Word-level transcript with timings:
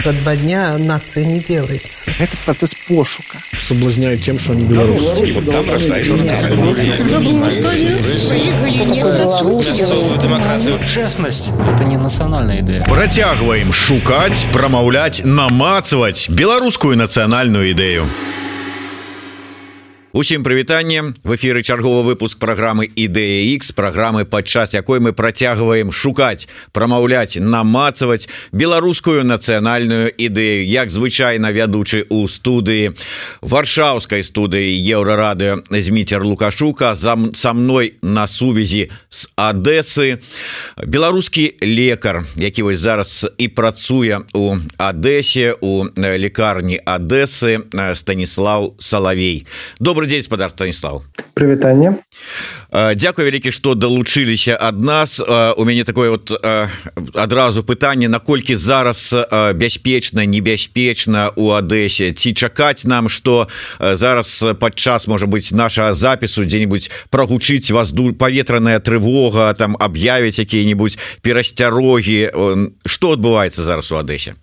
За 0.00 0.12
два 0.12 0.36
дня 0.36 0.78
нация 0.78 1.24
не 1.24 1.40
делается. 1.40 2.12
Это 2.20 2.36
процесс 2.44 2.72
пошука. 2.86 3.42
Соблазняют 3.58 4.20
тем, 4.20 4.38
что 4.38 4.52
они 4.52 4.62
белорусы. 4.62 5.32
Вот 5.34 5.50
там 5.50 5.64
демократию. 10.20 10.78
Честность– 10.86 11.50
это 11.74 11.82
не 11.82 11.96
национальная 11.96 12.60
идея. 12.60 12.84
Протягиваем 12.84 13.72
шукать, 13.72 14.46
промовлять, 14.52 15.22
намацывать 15.24 16.28
белорусскую 16.28 16.96
национальную 16.96 17.72
идею. 17.72 18.06
Усім 20.18 20.42
прывітанне. 20.42 21.14
В 21.22 21.36
эфиры 21.36 21.62
чарговы 21.62 22.02
выпуск 22.02 22.40
программы 22.42 22.90
ідэя 22.90 23.54
X 23.54 23.70
программы 23.70 24.24
падчас 24.24 24.74
якой 24.74 24.98
мы 24.98 25.12
працягваем 25.12 25.92
шукаць 25.92 26.48
прамаўляць 26.72 27.38
намацаваць 27.38 28.26
беларускую 28.50 29.22
нацыянальную 29.22 30.10
ідэю 30.10 30.66
як 30.66 30.90
звычайна 30.90 31.54
вядучы 31.54 32.02
у 32.10 32.26
студыі 32.26 32.98
варшаўскай 33.42 34.26
студыі 34.26 34.74
еўрарадыо 34.74 35.62
зміцер 35.70 36.26
лукашука 36.26 36.98
зам 36.98 37.30
са 37.32 37.52
мной 37.52 37.94
на 38.02 38.26
сувязі 38.26 38.90
з 39.08 39.30
Адэсы 39.38 40.18
беларускі 40.82 41.62
лекар 41.62 42.26
які 42.34 42.66
вось 42.66 42.82
зараз 42.82 43.22
і 43.38 43.46
працуе 43.54 44.26
у 44.34 44.58
Адэсе 44.82 45.54
у 45.60 45.86
лекарні 45.94 46.82
Адэсы 46.82 47.62
Станіслав 47.94 48.74
Салавей. 48.78 49.46
Добрый 49.78 50.07
день 50.08 50.22
спадар 50.22 50.50
станіслав 50.50 51.02
прывітанне 51.34 51.94
Дякую 52.96 53.24
вялікі 53.24 53.52
што 53.52 53.72
далучыліся 53.72 54.52
ад 54.60 54.80
нас. 54.80 55.20
У 55.20 55.64
мяне 55.64 55.84
такое 55.84 56.10
вот 56.10 56.28
адразу 57.14 57.64
пытанне 57.64 58.08
наколькі 58.08 58.56
зараз 58.56 59.14
бяспечна 59.54 60.26
небяспечна 60.26 61.32
у 61.36 61.48
Адэсе 61.56 62.12
ці 62.12 62.34
чакаць 62.34 62.84
нам 62.84 63.08
что 63.08 63.48
зараз 63.80 64.44
падчас 64.60 65.08
можа 65.08 65.26
быть 65.26 65.48
наша 65.52 65.94
запісу 65.94 66.44
дзе-нибудь 66.44 66.90
прогучыць 67.10 67.70
вас 67.70 67.92
ду 67.92 68.12
паветраная 68.12 68.80
трывога 68.80 69.54
там 69.54 69.76
аб'явіць 69.80 70.38
якія-нибудь 70.38 70.98
перасцярогі. 71.22 72.30
Что 72.84 73.12
адбываецца 73.12 73.62
зараз 73.64 73.92
у 73.92 73.96
Адэсе 73.96 74.34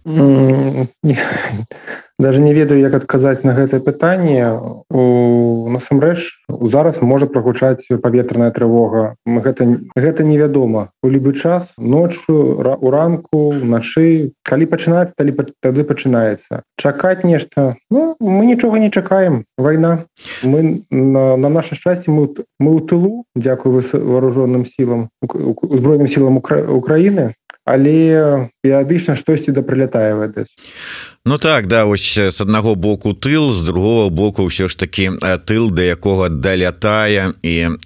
даже 2.20 2.40
не 2.40 2.54
ведаю 2.54 2.80
як 2.80 2.94
адказаць 2.94 3.44
на 3.44 3.54
гэтае 3.54 3.80
пытанне. 3.84 4.48
У 4.90 5.70
насамрэч 5.70 6.48
зараз 6.48 7.02
можа 7.02 7.28
прагучаць 7.28 7.84
паветраная 7.90 8.52
трывога. 8.52 9.16
Гэта 9.26 9.84
гэта 9.96 10.24
невядома. 10.24 10.90
У 11.04 11.10
любы 11.10 11.36
час 11.36 11.68
ноччу 11.78 12.64
у 12.64 12.90
ранку 12.92 13.54
начы 13.54 14.32
калі 14.44 14.66
пачынаць 14.66 15.12
талі 15.18 15.36
тады 15.60 15.84
пачынаецца. 15.84 16.64
Чакаць 16.78 17.24
нешта 17.24 17.76
ну, 17.92 18.16
мы 18.20 18.46
нічога 18.46 18.80
не 18.80 18.92
чакаем. 18.92 19.44
Вайна. 19.58 20.06
Мы 20.44 20.86
на, 20.90 21.36
на 21.36 21.50
наше 21.50 21.76
шчасце 21.76 22.12
мы 22.12 22.32
мы 22.60 22.80
ў 22.80 22.88
тылу 22.88 23.26
дзякую 23.36 23.84
вооруженным 23.92 24.66
сілам 24.66 25.10
узброеным 25.22 26.08
сілам 26.08 26.40
Украіны. 26.40 27.36
Але 27.66 28.54
перыядычна 28.62 29.18
штосьці 29.18 29.52
да 29.52 29.66
прылятае 29.66 30.14
в 30.14 30.22
Эдэс 30.22 30.48
Ну 31.28 31.38
так 31.38 31.68
да 31.68 31.86
ось 31.86 32.14
з 32.14 32.42
аднаго 32.42 32.76
боку 32.76 33.14
тыл 33.14 33.54
з 33.54 33.66
другого 33.66 34.10
боку 34.10 34.46
ўсё 34.46 34.70
ж 34.70 34.78
таки 34.78 35.10
тыл 35.50 35.74
да 35.74 35.82
якога 35.82 36.30
далятае 36.30 37.34
і 37.42 37.82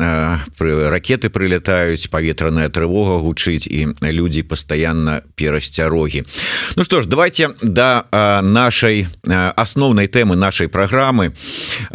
пры 0.59 0.91
ракеты 0.91 1.31
прылетаюць 1.31 2.11
паветраная 2.11 2.67
трывога 2.67 3.23
гучыць 3.23 3.63
і 3.63 3.95
людзі 4.03 4.43
пастаянна 4.43 5.23
перасцярогі 5.39 6.27
Ну 6.75 6.83
что 6.83 6.99
ж 7.01 7.07
давайте 7.07 7.55
да 7.63 8.11
нашай 8.43 9.07
асноўнай 9.23 10.11
тэмы 10.11 10.35
нашай 10.35 10.67
праграмы 10.67 11.31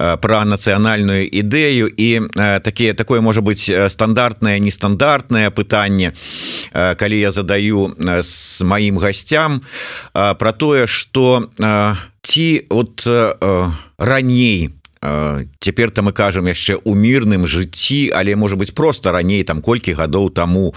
про 0.00 0.48
нацыянальную 0.48 1.28
ідэю 1.28 1.92
і 1.92 2.24
такие 2.64 2.96
такое 2.96 3.20
можа 3.20 3.44
быть 3.44 3.68
стандартнае 3.68 4.56
нестандартнае 4.64 5.52
пытанне 5.52 6.16
калі 6.72 7.20
я 7.20 7.30
задаю 7.36 7.92
с 8.00 8.64
маім 8.64 8.96
гасцям 8.96 9.60
про 10.14 10.52
тое 10.56 10.88
что 10.88 11.33
ці 12.22 12.66
от 12.68 13.08
раней 13.98 14.70
цяпер 15.60 15.90
там 15.90 16.04
мы 16.04 16.12
кажам 16.12 16.48
яшчэ 16.48 16.80
у 16.84 16.94
мірным 16.94 17.44
жыцці 17.46 18.12
але 18.14 18.36
можа 18.36 18.56
быть 18.56 18.74
просто 18.74 19.12
раней 19.12 19.44
там 19.44 19.60
колькі 19.60 19.92
гадоў 19.92 20.30
таму. 20.30 20.74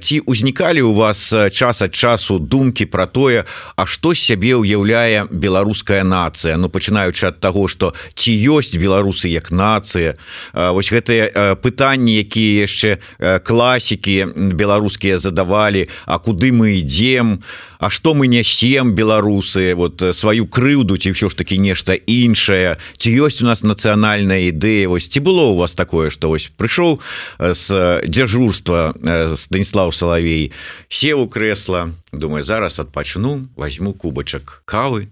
Ці 0.00 0.20
узнікалі 0.26 0.82
у 0.82 0.94
вас 0.94 1.32
час 1.52 1.82
ад 1.82 1.94
часу 1.94 2.38
думкі 2.38 2.86
про 2.86 3.06
тое 3.06 3.44
А 3.76 3.86
што 3.86 4.14
сябе 4.14 4.56
ўяўляе 4.56 5.28
беларуская 5.30 6.04
нацыя? 6.04 6.56
Ну 6.56 6.68
пачынаючы 6.68 7.32
ад 7.32 7.40
таго 7.40 7.68
что 7.68 7.94
ці 8.14 8.32
ёсць 8.32 8.76
беларусы 8.76 9.28
як 9.32 9.50
нацыя? 9.50 10.16
Вось 10.52 10.92
гэтыя 10.92 11.56
пытанні 11.56 12.20
якія 12.20 12.68
яшчэ 12.68 13.00
класікі 13.44 14.52
беларускія 14.52 15.18
задавалі 15.18 15.88
А 16.04 16.18
куды 16.18 16.52
мы 16.52 16.80
ідзем? 16.80 17.40
А 17.78 17.90
што 17.90 18.14
мы 18.14 18.26
нясем 18.26 18.92
беларусы? 18.92 19.74
Вот 19.74 20.02
сваю 20.16 20.46
крыўду 20.46 20.96
ці 20.96 21.12
ўсё 21.12 21.28
ж 21.28 21.34
таки 21.36 21.56
нешта 21.56 21.96
іншае? 21.96 22.76
Ці 22.96 23.08
ёсць 23.12 23.42
у 23.42 23.45
нас 23.46 23.62
нацыянальная 23.62 24.50
ідэя 24.50 24.90
вось 24.90 25.08
ці 25.08 25.22
было 25.22 25.48
у 25.48 25.56
вас 25.56 25.74
такое 25.78 26.10
что 26.10 26.28
вось 26.28 26.50
прыйшоў 26.50 27.00
с 27.38 27.70
дзяжурства 28.04 28.92
станіслав 29.38 29.94
салавей 29.94 30.52
сеў 30.88 31.24
у 31.24 31.28
крэсла 31.30 31.94
думаю 32.12 32.42
зараз 32.42 32.80
адпачну 32.82 33.48
возьму 33.56 33.94
кубачак 33.94 34.62
кавы 34.66 35.08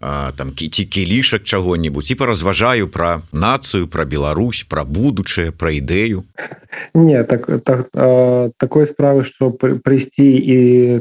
там 0.00 0.52
ці 0.56 0.84
кілішак 0.84 1.42
чаго-нибудь 1.42 2.10
і 2.10 2.14
паразважаю 2.14 2.88
про 2.88 3.22
нацыю 3.32 3.88
про 3.88 4.04
Беларусь 4.04 4.66
про 4.68 4.84
будучае 4.84 5.52
про 5.52 5.70
ідэю. 5.70 6.24
Не 6.94 7.24
так, 7.24 7.48
так 7.64 7.88
такой 8.58 8.86
справы 8.86 9.24
что 9.24 9.50
прыйсці 9.50 10.28
і 10.28 10.58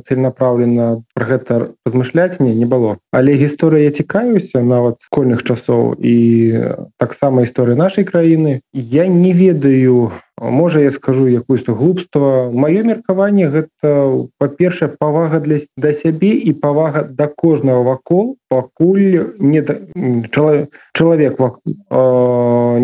целенаправлена 0.08 1.04
про 1.14 1.26
гэта 1.26 1.76
размышляць 1.86 2.40
мне 2.40 2.56
не 2.56 2.66
было. 2.66 2.98
Але 3.12 3.36
гісторыя 3.36 3.84
я 3.84 3.92
цікаюся 3.92 4.64
нават 4.64 5.04
школьных 5.12 5.44
часоў 5.44 6.00
і 6.00 6.16
таксама 6.98 7.44
гісторыя 7.44 7.76
нашай 7.76 8.08
краіны. 8.08 8.62
Я 8.72 9.08
не 9.08 9.34
ведаю 9.34 10.12
можа 10.42 10.80
я 10.82 10.92
скажу 10.92 11.28
якусь 11.28 11.64
глупства. 11.66 12.50
Маё 12.52 12.84
меркаванне 12.84 13.48
гэта 13.48 14.28
па-першае 14.38 14.90
павага 15.00 15.40
для 15.40 15.60
да 15.78 15.94
сябе 15.94 16.36
і 16.36 16.54
павага 16.54 17.08
да 17.08 17.28
кожнага 17.28 17.82
вакол 17.82 18.36
пакуль 18.50 19.36
не 19.40 19.64
чалавек 20.32 21.40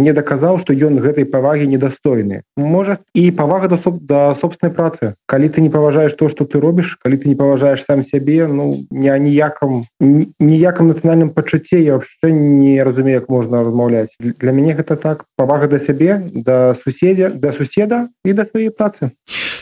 не 0.02 0.14
даказаў 0.14 0.60
што 0.60 0.74
ён 0.74 1.00
гэтай 1.04 1.26
павагі 1.26 1.68
недастойны. 1.68 2.42
Можа 2.56 3.00
і 3.14 3.32
павага 3.32 3.68
да 3.68 3.78
соб 3.78 4.00
да 4.08 4.36
собственной 4.36 4.74
працы. 4.74 5.16
Калі 5.28 5.50
ты 5.50 5.62
не 5.62 5.70
паважаеш 5.70 6.14
то 6.14 6.30
что 6.30 6.46
ты 6.46 6.60
робіш 6.60 6.98
калі 7.04 7.18
ты 7.18 7.28
не 7.30 7.36
паважаеш 7.36 7.84
сам 7.84 8.04
сябе 8.04 8.48
ну 8.48 8.80
не 8.92 9.12
ніякам 9.20 9.86
ніякам 10.00 10.88
нацыянальным 10.88 11.30
пачуцці 11.36 11.78
я 11.84 12.00
вообще 12.00 12.32
не 12.32 12.84
разумею 12.84 13.20
як 13.20 13.30
можна 13.30 13.64
размаўляць. 13.64 14.16
Для 14.20 14.52
мяне 14.52 14.74
гэта 14.74 14.96
так. 14.96 15.26
Павага 15.36 15.68
да 15.68 15.80
сябе 15.80 16.22
да 16.32 16.74
суседзя 16.76 17.30
да 17.42 17.52
суседа 17.52 18.08
і 18.24 18.34
да 18.38 18.46
свае 18.46 18.70
працы. 18.70 19.12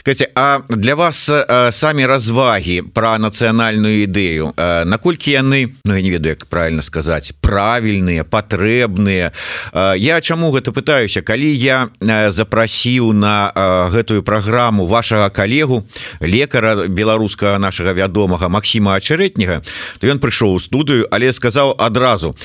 Катя, 0.04 0.28
А 0.36 0.60
для 0.70 0.96
вас 0.96 1.30
э, 1.30 1.72
самі 1.72 2.06
развагі 2.06 2.82
про 2.82 3.18
нацыянальную 3.20 4.08
ідэю 4.08 4.54
э, 4.58 4.84
наколькі 4.86 5.32
яны 5.32 5.76
Ну 5.86 5.96
я 5.96 6.02
не 6.02 6.10
ведаю 6.10 6.34
як 6.34 6.46
правильно 6.46 6.82
сказаць 6.82 7.32
правільныя 7.42 8.24
патрэбныя? 8.24 9.32
Э, 9.74 9.94
я 9.98 10.22
чаму 10.22 10.52
гэта 10.52 10.72
пытаюся? 10.72 11.22
Калі 11.22 11.54
я 11.56 11.90
запрасіў 12.32 13.14
на 13.14 13.54
гэтую 13.94 14.24
праграму 14.24 14.88
вашага 14.88 15.30
калегу 15.30 15.86
лекара 16.22 16.88
беларускага 16.88 17.60
нашага 17.60 17.94
вядомага 17.94 18.50
Масіма 18.50 18.96
ачарэтняга 18.98 19.62
то 20.00 20.08
ён 20.08 20.18
прыйшоў 20.20 20.58
у 20.58 20.60
студыю 20.60 21.08
але 21.12 21.32
сказаў 21.32 21.76
адразу 21.78 22.36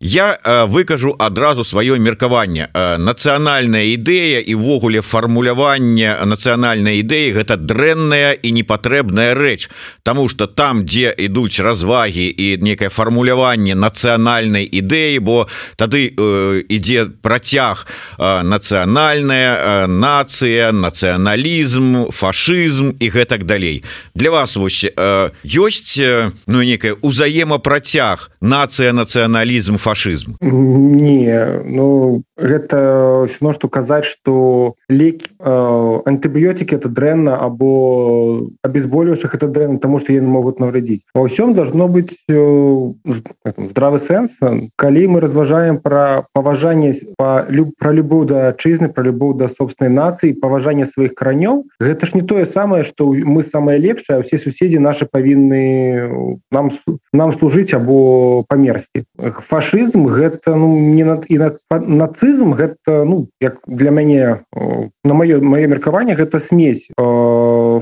я 0.00 0.38
выкажу 0.66 1.14
адразу 1.18 1.62
сваё 1.62 1.98
меркаванне. 1.98 2.68
Нацыянальная 2.74 3.94
ідэя 3.94 4.42
і 4.42 4.54
ввогуле 4.58 4.81
фармуляванне 4.82 6.18
нацыянальнай 6.26 6.98
ідэі 7.06 7.38
гэта 7.38 7.56
дрэнная 7.56 8.34
і 8.34 8.48
непатрэбная 8.50 9.34
рэч. 9.38 9.70
Таму 10.02 10.28
что 10.28 10.46
там 10.46 10.84
дзе 10.84 11.14
ідуць 11.14 11.60
развагі 11.60 12.26
і 12.26 12.58
некае 12.58 12.90
фармуляванне 12.90 13.78
нацыянальнай 13.78 14.66
ідэі 14.66 15.18
бо 15.22 15.46
тады 15.76 16.10
э, 16.10 16.62
ідзе 16.66 17.06
працяг 17.22 17.86
э, 18.18 18.42
нацыянальная 18.42 19.50
э, 19.54 19.86
нацыя 19.86 20.72
нацыяналізм 20.72 22.10
фашызм 22.10 22.96
і 22.98 23.06
гэтак 23.10 23.44
далей. 23.44 23.84
Для 24.14 24.30
вас 24.30 24.56
вось 24.56 24.84
э, 24.84 25.28
ёсць 25.44 25.98
э, 25.98 26.32
ну 26.46 26.62
некая 26.62 26.94
узаемапрацяг 27.00 28.30
нацыя 28.40 28.92
нацыяналізм 28.92 29.78
фашызм? 29.78 30.36
Не 30.40 31.62
ну 31.64 32.22
гэта 32.36 33.26
все 33.28 33.52
что 33.54 33.68
казаць 33.68 34.06
что 34.06 34.71
что 34.72 34.94
лекі 34.94 35.26
антыбіотики 35.40 36.74
это 36.74 36.88
дрэнна 36.88 37.36
або 37.36 38.48
обезболивающих 38.62 39.34
это 39.34 39.48
дрэнна 39.48 39.78
тому 39.78 40.00
что 40.00 40.12
яны 40.12 40.26
могут 40.26 40.60
навредить. 40.60 41.02
Во 41.14 41.26
всем 41.28 41.54
должно 41.54 41.88
быть 41.88 42.16
здравы 42.28 43.98
сэнс 43.98 44.32
калі 44.76 45.06
мы 45.06 45.20
разважаем 45.20 45.78
про 45.78 46.26
паважанне 46.32 46.94
по 47.16 47.46
люб 47.48 47.74
про 47.78 47.92
любоў 47.92 48.24
да 48.24 48.48
адчызны 48.48 48.88
про 48.88 49.02
любоў 49.02 49.34
да 49.34 49.48
собственной 49.48 49.92
нацыі 49.92 50.38
паважанне 50.40 50.86
сваіх 50.86 51.14
каранёў 51.14 51.64
гэта 51.80 52.06
ж 52.06 52.14
не 52.14 52.22
тое 52.22 52.46
самае 52.46 52.84
что 52.84 53.12
мы 53.12 53.42
самое 53.42 53.78
лепшае 53.78 54.22
все 54.22 54.38
суседзі 54.38 54.78
наши 54.78 55.06
павінны 55.06 56.38
нам 56.50 56.70
нам 57.12 57.32
служыць 57.32 57.74
або 57.74 58.44
памерсці 58.48 59.04
фашизм 59.48 60.06
гэта 60.06 60.56
ну 60.56 60.78
не 60.78 61.04
над 61.04 61.26
і 61.28 61.38
над 61.38 61.58
нацызм 61.70 62.54
гэта 62.54 63.04
ну 63.04 63.28
як 63.40 63.58
для 63.66 63.90
мяне 63.90 64.40
на 65.04 65.14
маё 65.14 65.40
маё 65.40 65.68
меркаванне 65.68 66.14
гэта 66.14 66.40
смесь 66.40 66.88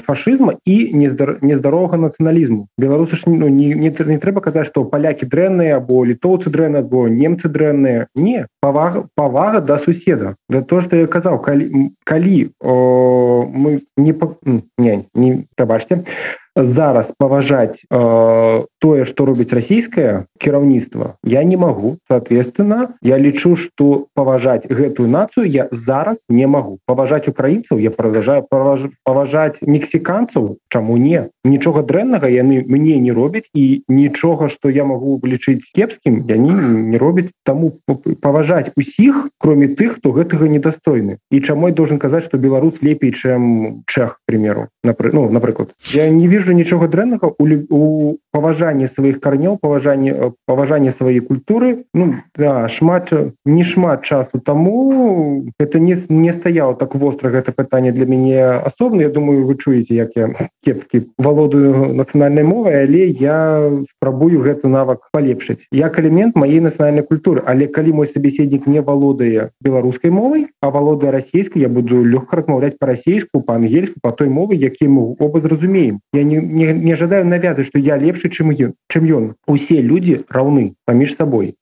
фашизма 0.06 0.56
і 0.64 0.76
нездаровага 0.94 1.96
нацыяналізму. 1.96 2.68
Беларусы 2.78 3.16
ж 3.16 3.22
ну, 3.26 3.48
не, 3.48 3.74
не, 3.74 3.90
не 3.90 4.18
трэба 4.18 4.40
казаць 4.40 4.66
что 4.68 4.84
палякі 4.84 5.26
дрэнныя 5.26 5.76
або 5.76 6.04
літоўцы 6.04 6.50
дрэнна 6.50 6.84
або 6.84 7.08
немцы 7.08 7.48
дрэнныя. 7.48 8.08
Не 8.14 8.46
павага 8.60 9.06
павага 9.14 9.60
да 9.60 9.78
суседа. 9.78 10.36
Да 10.48 10.62
то 10.62 10.80
что 10.80 10.96
я 10.96 11.06
казаў 11.06 11.38
калі 11.40 11.92
калі 12.04 12.50
о, 12.60 13.46
мы 13.46 13.82
не 13.96 14.14
не, 14.78 15.04
не 15.14 15.44
табачце 15.56 16.04
зараз 16.56 17.12
паважаць 17.18 17.78
э, 17.90 18.64
тое 18.80 19.04
что 19.04 19.24
робіць 19.28 19.52
расійскае 19.52 20.26
кіраўніцтва 20.40 21.14
я 21.24 21.44
не 21.44 21.56
могу 21.56 21.98
соответственно 22.08 22.96
я 23.02 23.18
лічу 23.18 23.56
что 23.56 24.08
паважаць 24.14 24.66
гэтую 24.66 25.08
нацыю 25.08 25.46
я 25.46 25.68
зараз 25.70 26.24
не 26.28 26.46
могу 26.46 26.78
паважаць 26.86 27.28
украінцаў 27.28 27.78
я 27.78 27.90
продолжаю 27.90 28.44
паважаць 29.04 29.60
мексіканцаў 29.62 30.56
чаму 30.68 30.96
не? 30.96 31.28
Нічога 31.44 31.82
дрэннага 31.82 32.28
яны 32.28 32.64
мне 32.66 32.98
не 32.98 33.12
робяць 33.12 33.48
і 33.54 33.82
нічога 33.88 34.48
что 34.48 34.70
я 34.70 34.84
могу 34.84 35.20
лічыць 35.24 35.64
кепскім 35.74 36.24
я 36.28 36.36
не 36.36 36.52
не 36.52 36.98
робяць. 36.98 37.30
Таму 37.44 37.80
паважаць 38.20 38.72
усіх 38.76 39.28
кроме 39.38 39.68
тых 39.68 39.98
хто 39.98 40.12
гэтага 40.12 40.48
недастойны. 40.48 41.18
І 41.30 41.40
чаму 41.40 41.68
я 41.68 41.74
должен 41.74 41.98
казаць 41.98 42.24
что 42.24 42.38
беларус 42.38 42.82
лепей 42.82 43.12
чым 43.12 43.82
чэх 43.86 44.20
примеру 44.26 44.68
напры 44.84 45.10
ну 45.12 45.28
напрыклад. 45.30 45.74
Я 45.92 46.08
не 46.10 46.28
вижу 46.28 46.52
нічога 46.52 46.88
дрэннага 46.88 47.32
у, 47.38 47.44
у 47.70 48.16
паважанні 48.70 48.88
сваіх 48.88 49.20
карнёў 49.20 49.58
паважанні 49.58 50.14
паважанне 50.46 50.92
сваёй 50.92 51.20
культуры. 51.20 51.84
Ну 51.94 52.14
да 52.36 52.68
шмат 52.68 53.10
не 53.44 53.64
шмат 53.64 54.04
часу 54.04 54.38
таму 54.38 55.44
это 55.58 55.80
не 55.80 55.96
не 56.08 56.32
стаяла 56.32 56.74
так 56.74 56.94
востра 56.94 57.30
гэта 57.30 57.52
пытанне 57.52 57.92
для 57.92 58.06
мяне 58.06 58.62
асобна 58.62 59.02
Я 59.02 59.08
думаю 59.08 59.46
вы 59.46 59.56
чуеце 59.56 59.94
як 59.94 60.10
я 60.14 60.30
кепскі 60.64 61.10
валодаю 61.18 61.94
нацыянальнай 61.94 62.44
мовай 62.44 62.84
але 62.84 63.06
я 63.10 63.70
спрабую 63.90 64.42
гэту 64.42 64.68
навак 64.68 65.10
палепшыць 65.12 65.66
як 65.72 65.98
элемент 65.98 66.36
маей 66.36 66.60
нацыянальнай 66.60 67.02
культуры. 67.02 67.42
Але 67.46 67.66
калі 67.66 67.92
мой 67.92 68.06
сабеседнік 68.06 68.66
не 68.66 68.80
валодае 68.80 69.50
беларускай 69.60 70.10
мовай 70.10 70.46
а 70.60 70.70
валодае 70.70 71.10
расійскай 71.10 71.62
я 71.62 71.68
буду 71.68 72.04
лёгка 72.04 72.36
размаўляць 72.36 72.78
па-расейску 72.78 73.40
па-ангельску 73.40 73.98
по 74.02 74.10
той 74.10 74.28
мовы 74.28 74.54
які 74.54 74.86
мы 74.88 75.16
оба 75.18 75.40
зразумеем. 75.40 76.00
Я 76.12 76.22
не, 76.22 76.36
не, 76.36 76.72
не 76.72 76.96
жадаю 76.96 77.26
навязаць 77.26 77.66
что 77.66 77.78
я 77.78 77.96
лепшы 77.96 78.28
чым 78.28 78.50
чым 78.92 79.08
ён 79.18 79.24
усе 79.54 79.78
люди 79.90 80.20
раўны 80.36 80.64
паміж 80.90 81.16
сабой 81.20 81.54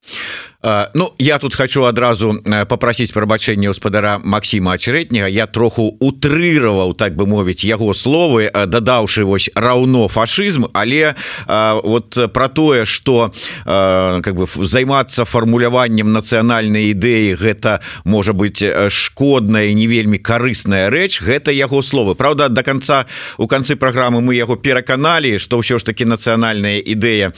Ну 0.61 1.15
я 1.19 1.39
тут 1.39 1.55
хочу 1.55 1.85
адразу 1.85 2.43
попросить 2.69 3.13
прабачэння 3.13 3.69
гаспадара 3.69 4.19
Макссіма 4.19 4.73
очередняга 4.73 5.29
я 5.29 5.47
троху 5.47 5.95
утрыраваў 6.01 6.95
так 6.99 7.15
бы 7.15 7.27
мовіць 7.31 7.63
яго 7.63 7.95
словы 7.95 8.51
дадаўшы 8.51 9.23
вось 9.23 9.51
раўно 9.55 10.09
фашизм. 10.09 10.67
Але 10.75 11.15
вот 11.47 12.19
про 12.33 12.49
тое 12.49 12.87
что 12.87 13.33
как 13.65 14.35
бы 14.35 14.49
займацца 14.67 15.25
фармуляваннем 15.25 16.11
нацыянальнай 16.13 16.91
ідэі 16.91 17.39
гэта 17.39 17.79
можа 18.03 18.33
быть 18.33 18.59
шкодная 18.91 19.73
не 19.73 19.87
вельмі 19.87 20.19
карысная 20.19 20.91
рэч 20.91 21.23
гэта 21.23 21.53
яго 21.53 21.83
словы 21.83 22.17
Праўда 22.17 22.49
до 22.49 22.65
конца 22.65 23.07
у 23.37 23.47
канцы 23.47 23.77
программы 23.77 24.21
мы 24.21 24.35
яго 24.35 24.57
пераканалі 24.57 25.39
что 25.39 25.63
ўсё 25.63 25.79
ж 25.79 25.85
таки 25.87 26.05
нацыянальная 26.05 26.83
ідэя 26.83 27.31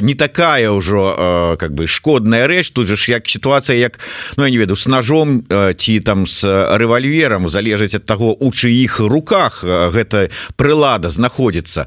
не 0.00 0.14
такая 0.14 0.72
ўжо 0.72 1.56
как 1.60 1.74
бы 1.74 1.86
шкодная 1.86 2.45
рэч 2.46 2.70
тут 2.72 2.86
же 2.86 2.96
ж 2.96 3.18
як 3.18 3.28
сітуацыя 3.28 3.76
як 3.78 3.98
Ну 4.36 4.44
я 4.44 4.50
не 4.50 4.58
веду 4.58 4.76
с 4.76 4.86
ножом 4.86 5.44
ці 5.76 6.00
там 6.00 6.26
с 6.26 6.44
рэвальвером 6.44 7.48
залежыць 7.48 7.94
ад 7.94 8.04
таго 8.04 8.34
у 8.34 8.50
чыіх 8.50 9.00
руках 9.00 9.64
гэта 9.64 10.30
прылада 10.56 11.08
знаходзіцца. 11.08 11.86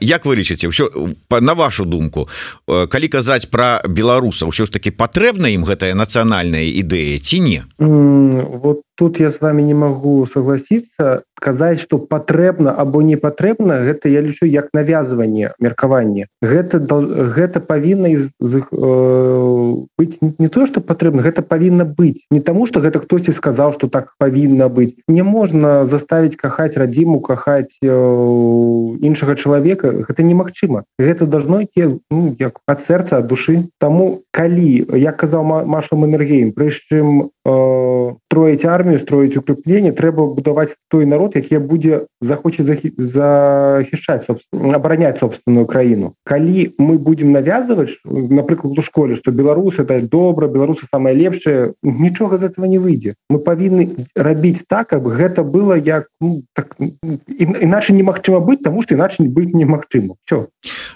Як 0.00 0.24
вы 0.24 0.36
лічыце 0.36 0.68
ўсё 0.68 0.90
на 1.30 1.54
вашу 1.54 1.84
думку 1.84 2.28
калі 2.66 3.08
казаць 3.08 3.50
про 3.50 3.82
беларусаў 3.86 4.50
ўсё 4.50 4.66
ж 4.66 4.70
таки 4.70 4.90
патрэбна 4.90 5.50
ім 5.54 5.64
гэтая 5.64 5.94
нацыянальная 5.94 6.64
ідэя 6.64 7.18
ці 7.18 7.38
не? 7.40 7.60
Вот 7.78 8.82
тут 8.96 9.20
я 9.20 9.30
с 9.30 9.40
вами 9.40 9.62
не 9.62 9.74
могу 9.74 10.26
согласиться 10.26 11.22
казаць 11.40 11.80
что 11.80 11.98
патрэбна 11.98 12.72
або 12.72 13.02
не 13.02 13.16
патрэбна 13.16 13.82
гэта 13.84 14.08
я 14.08 14.20
лічу 14.22 14.46
як 14.46 14.70
навязванне 14.72 15.52
меркаванне 15.58 16.26
гэта 16.40 16.78
гэта 16.80 17.60
павінна 17.60 18.08
э, 18.08 19.76
быть 19.98 20.18
не 20.22 20.48
то 20.48 20.66
что 20.66 20.80
патрэбна 20.80 21.22
гэта 21.22 21.42
павінна 21.42 21.84
быць 21.84 22.22
не 22.30 22.40
тому 22.40 22.66
что 22.66 22.80
гэта 22.80 23.00
хтосьці 23.00 23.32
сказаў 23.32 23.74
что 23.74 23.88
так 23.88 24.14
павінна 24.18 24.68
быць 24.68 24.94
не 25.08 25.22
можна 25.22 25.84
заставить 25.84 26.36
кахаць 26.36 26.76
радзіму 26.76 27.20
кахаць 27.20 27.76
э, 27.82 27.90
іншага 27.90 29.34
чалавека 29.34 29.90
гэта 30.06 30.22
немагчыма 30.22 30.84
гэта 30.98 31.26
должно 31.26 31.60
ідти 31.60 31.98
ну, 32.10 32.36
як 32.38 32.62
ад 32.66 32.80
сэрца 32.80 33.18
ад 33.18 33.26
душы 33.26 33.68
тому 33.80 34.22
калі 34.30 34.86
я 34.96 35.12
казаў 35.12 35.44
машам 35.66 36.06
энергеем 36.06 36.52
прычым 36.52 37.30
э, 37.44 38.14
строить 38.30 38.64
армію 38.64 38.83
строить 38.98 39.36
укрыпленне 39.36 39.92
трэба 39.92 40.26
будаваць 40.26 40.74
той 40.88 41.06
народ 41.06 41.36
які 41.36 41.58
будзе 41.58 42.06
захоча 42.20 42.62
захішчаць 42.62 44.26
абараняць 44.52 45.18
собственную 45.18 45.66
краіну 45.66 46.14
калі 46.24 46.74
мы 46.78 46.98
будем 46.98 47.32
навязывать 47.32 47.98
напрыклад 48.04 48.78
у 48.78 48.82
школе 48.82 49.16
что 49.16 49.30
беларусы 49.30 49.82
это 49.82 50.00
добра 50.00 50.48
беларусы 50.48 50.86
самое 50.92 51.14
лепшее 51.14 51.74
нічога 51.82 52.38
з 52.38 52.44
этого 52.44 52.66
не 52.66 52.78
выйдзе 52.78 53.14
мы 53.30 53.38
павінны 53.38 54.06
рабіць 54.14 54.64
так 54.68 54.88
каб 54.88 55.08
гэта 55.08 55.42
было 55.42 55.74
як 55.74 56.08
ну, 56.20 56.44
так, 56.54 56.76
іначе 56.78 57.92
немагчыма 57.92 58.40
быць 58.40 58.62
тому 58.62 58.82
что 58.82 58.94
иначе 58.94 59.22
не 59.22 59.28
быть 59.28 59.54
немагчыма 59.54 60.16
все 60.24 60.48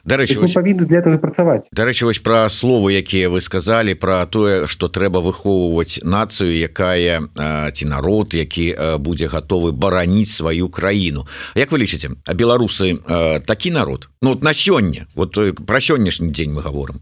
дарэчы 0.05 0.39
павінны 0.55 0.87
для 0.87 0.99
этого 0.99 1.19
працаваць 1.19 1.67
дарэчы 1.73 2.05
вось 2.05 2.19
пра 2.19 2.49
словы 2.49 2.93
якія 3.01 3.29
вы 3.29 3.41
сказали 3.41 3.95
про 3.95 4.27
тое 4.27 4.67
что 4.67 4.89
трэба 4.89 5.21
выхоўваць 5.21 6.01
нацыю 6.05 6.53
якая 6.53 7.29
ці 7.79 7.87
народ 7.87 8.35
які 8.35 8.75
будзе 8.99 9.31
гатовы 9.31 9.71
бараніць 9.73 10.35
сваю 10.35 10.69
краіну. 10.69 11.27
Як 11.55 11.71
вы 11.71 11.87
лічыце 11.87 12.11
а 12.27 12.35
беларусы 12.35 12.99
такі 13.47 13.71
народ? 13.71 14.11
Ну 14.23 14.35
вот 14.35 14.43
на 14.43 14.51
сёння 14.51 15.07
вот 15.15 15.39
про 15.67 15.79
сённяшні 15.79 16.35
дзень 16.35 16.53
мы 16.53 16.63
говорим 16.67 16.99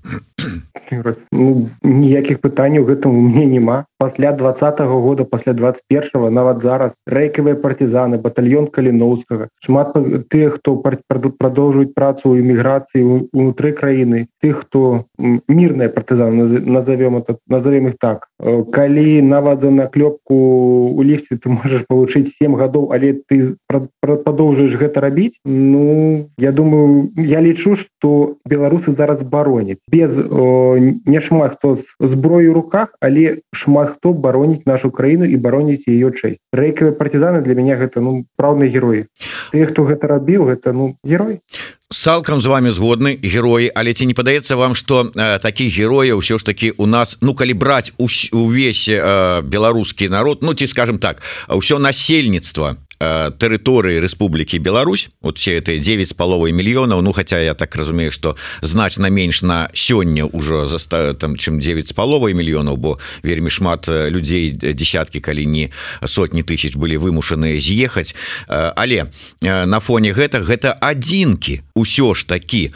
ну, 1.32 1.68
ніякіх 1.82 2.40
пытанняў 2.40 2.86
гэтаму 2.86 3.20
мне 3.20 3.46
няма. 3.46 3.84
Пасля 3.98 4.32
двадцатого 4.32 5.00
года 5.00 5.24
пасля 5.24 5.52
21 5.52 6.32
нават 6.32 6.62
зараз 6.62 6.96
рэйкавыя 7.06 7.56
партизаны 7.56 8.18
батальон 8.18 8.66
каліноўскага 8.68 9.48
шмат 9.64 9.96
тых 10.28 10.60
хто 10.60 10.76
продолжваюць 10.76 11.94
працу 11.94 12.30
у 12.30 12.36
эміграцыі 12.36 13.28
унутры 13.32 13.72
краіны 13.72 14.26
тых 14.46 14.62
хто 14.62 15.06
мірныя 15.18 15.88
партызаны 15.88 16.46
назовем 16.60 17.16
это 17.16 17.36
назовем 17.48 17.88
их 17.88 17.94
так. 17.98 18.28
Калі 18.38 19.22
нават 19.22 19.60
за 19.60 19.70
наклёпку 19.70 20.94
у 20.94 21.02
лісце 21.02 21.36
ты 21.36 21.48
можешь 21.48 21.86
получить 21.86 22.28
7 22.28 22.54
гадоў 22.54 22.92
але 22.92 23.18
ты 23.26 23.56
продолжаешь 24.00 24.76
гэта 24.78 25.00
рабіць 25.00 25.34
ну 25.44 26.30
я 26.38 26.52
думаю 26.52 27.10
я 27.16 27.40
лічу 27.40 27.74
что 27.76 28.36
беларусы 28.46 28.92
зараз 28.92 29.22
бароняць. 29.22 29.82
Без 29.90 30.14
не 30.14 31.20
шмат 31.20 31.58
хто 31.58 31.76
з 31.76 31.84
зброю 31.98 32.54
руках 32.54 32.94
але 33.00 33.42
шмат 33.52 33.98
хто 33.98 34.12
бароніць 34.12 34.66
нашу 34.66 34.90
краіну 34.90 35.24
і 35.24 35.36
бароніць 35.36 35.88
ее 35.88 36.12
чэсць 36.14 36.38
рэйкавыя 36.52 36.94
партизаны 36.94 37.42
для 37.42 37.54
мяне 37.54 37.74
гэта 37.74 38.00
ну 38.00 38.24
праўны 38.38 38.70
героі. 38.70 39.06
Ты 39.50 39.66
хто 39.66 39.82
гэта 39.82 40.06
рабіў 40.06 40.44
гэта 40.54 40.72
ну 40.72 40.94
герой 41.02 41.40
цалкам 41.90 42.40
з 42.40 42.46
вами 42.46 42.70
згодны 42.70 43.18
героі 43.22 43.70
але 43.74 43.94
ці 43.94 44.06
не 44.06 44.14
падаецца 44.14 44.56
вам 44.56 44.74
что 44.74 45.10
э, 45.14 45.38
таких 45.38 45.70
герояў 45.70 46.18
ўсё 46.18 46.38
ж 46.38 46.44
таки 46.44 46.74
у 46.76 46.86
нас 46.86 47.18
ну 47.20 47.34
калі 47.34 47.54
браць 47.54 47.92
увесь 47.98 48.88
э, 48.88 49.42
беларускі 49.42 50.08
народ 50.08 50.42
ну 50.42 50.54
ці 50.54 50.66
скажем 50.66 50.98
так 50.98 51.22
ўсё 51.48 51.78
насельніцтва 51.78 52.76
тэрыторыі 52.98 54.00
Рэспублікі 54.00 54.58
Беларусь. 54.58 55.10
Вот 55.22 55.38
все 55.38 55.58
это 55.58 55.78
9 55.78 56.08
з 56.08 56.12
паловай 56.12 56.52
мільёнаў 56.52 57.02
Ну 57.02 57.12
хотя 57.12 57.40
я 57.40 57.54
так 57.54 57.76
разумею 57.76 58.10
что 58.10 58.36
значна 58.62 59.10
менш 59.10 59.42
на 59.42 59.68
сёння 59.74 60.24
ўжо 60.24 60.66
заста 60.66 61.14
там 61.14 61.36
чым 61.36 61.60
9 61.60 61.88
з 61.88 61.92
паловай 61.92 62.34
мільёнаў 62.34 62.76
бо 62.76 62.98
вельмі 63.22 63.50
шмат 63.50 63.88
людзей 63.88 64.50
десяткі 64.50 65.20
калі 65.20 65.46
не 65.46 65.70
сотні 66.04 66.42
тысяч 66.42 66.76
былі 66.76 66.96
вымушаныя 66.96 67.58
з'ехаць 67.58 68.14
але 68.48 69.12
на 69.42 69.80
фоне 69.80 70.12
гэта 70.12 70.40
гэта 70.40 70.72
адзінкі 70.80 71.60
ўсё 71.76 72.14
ж 72.14 72.26
такі. 72.26 72.72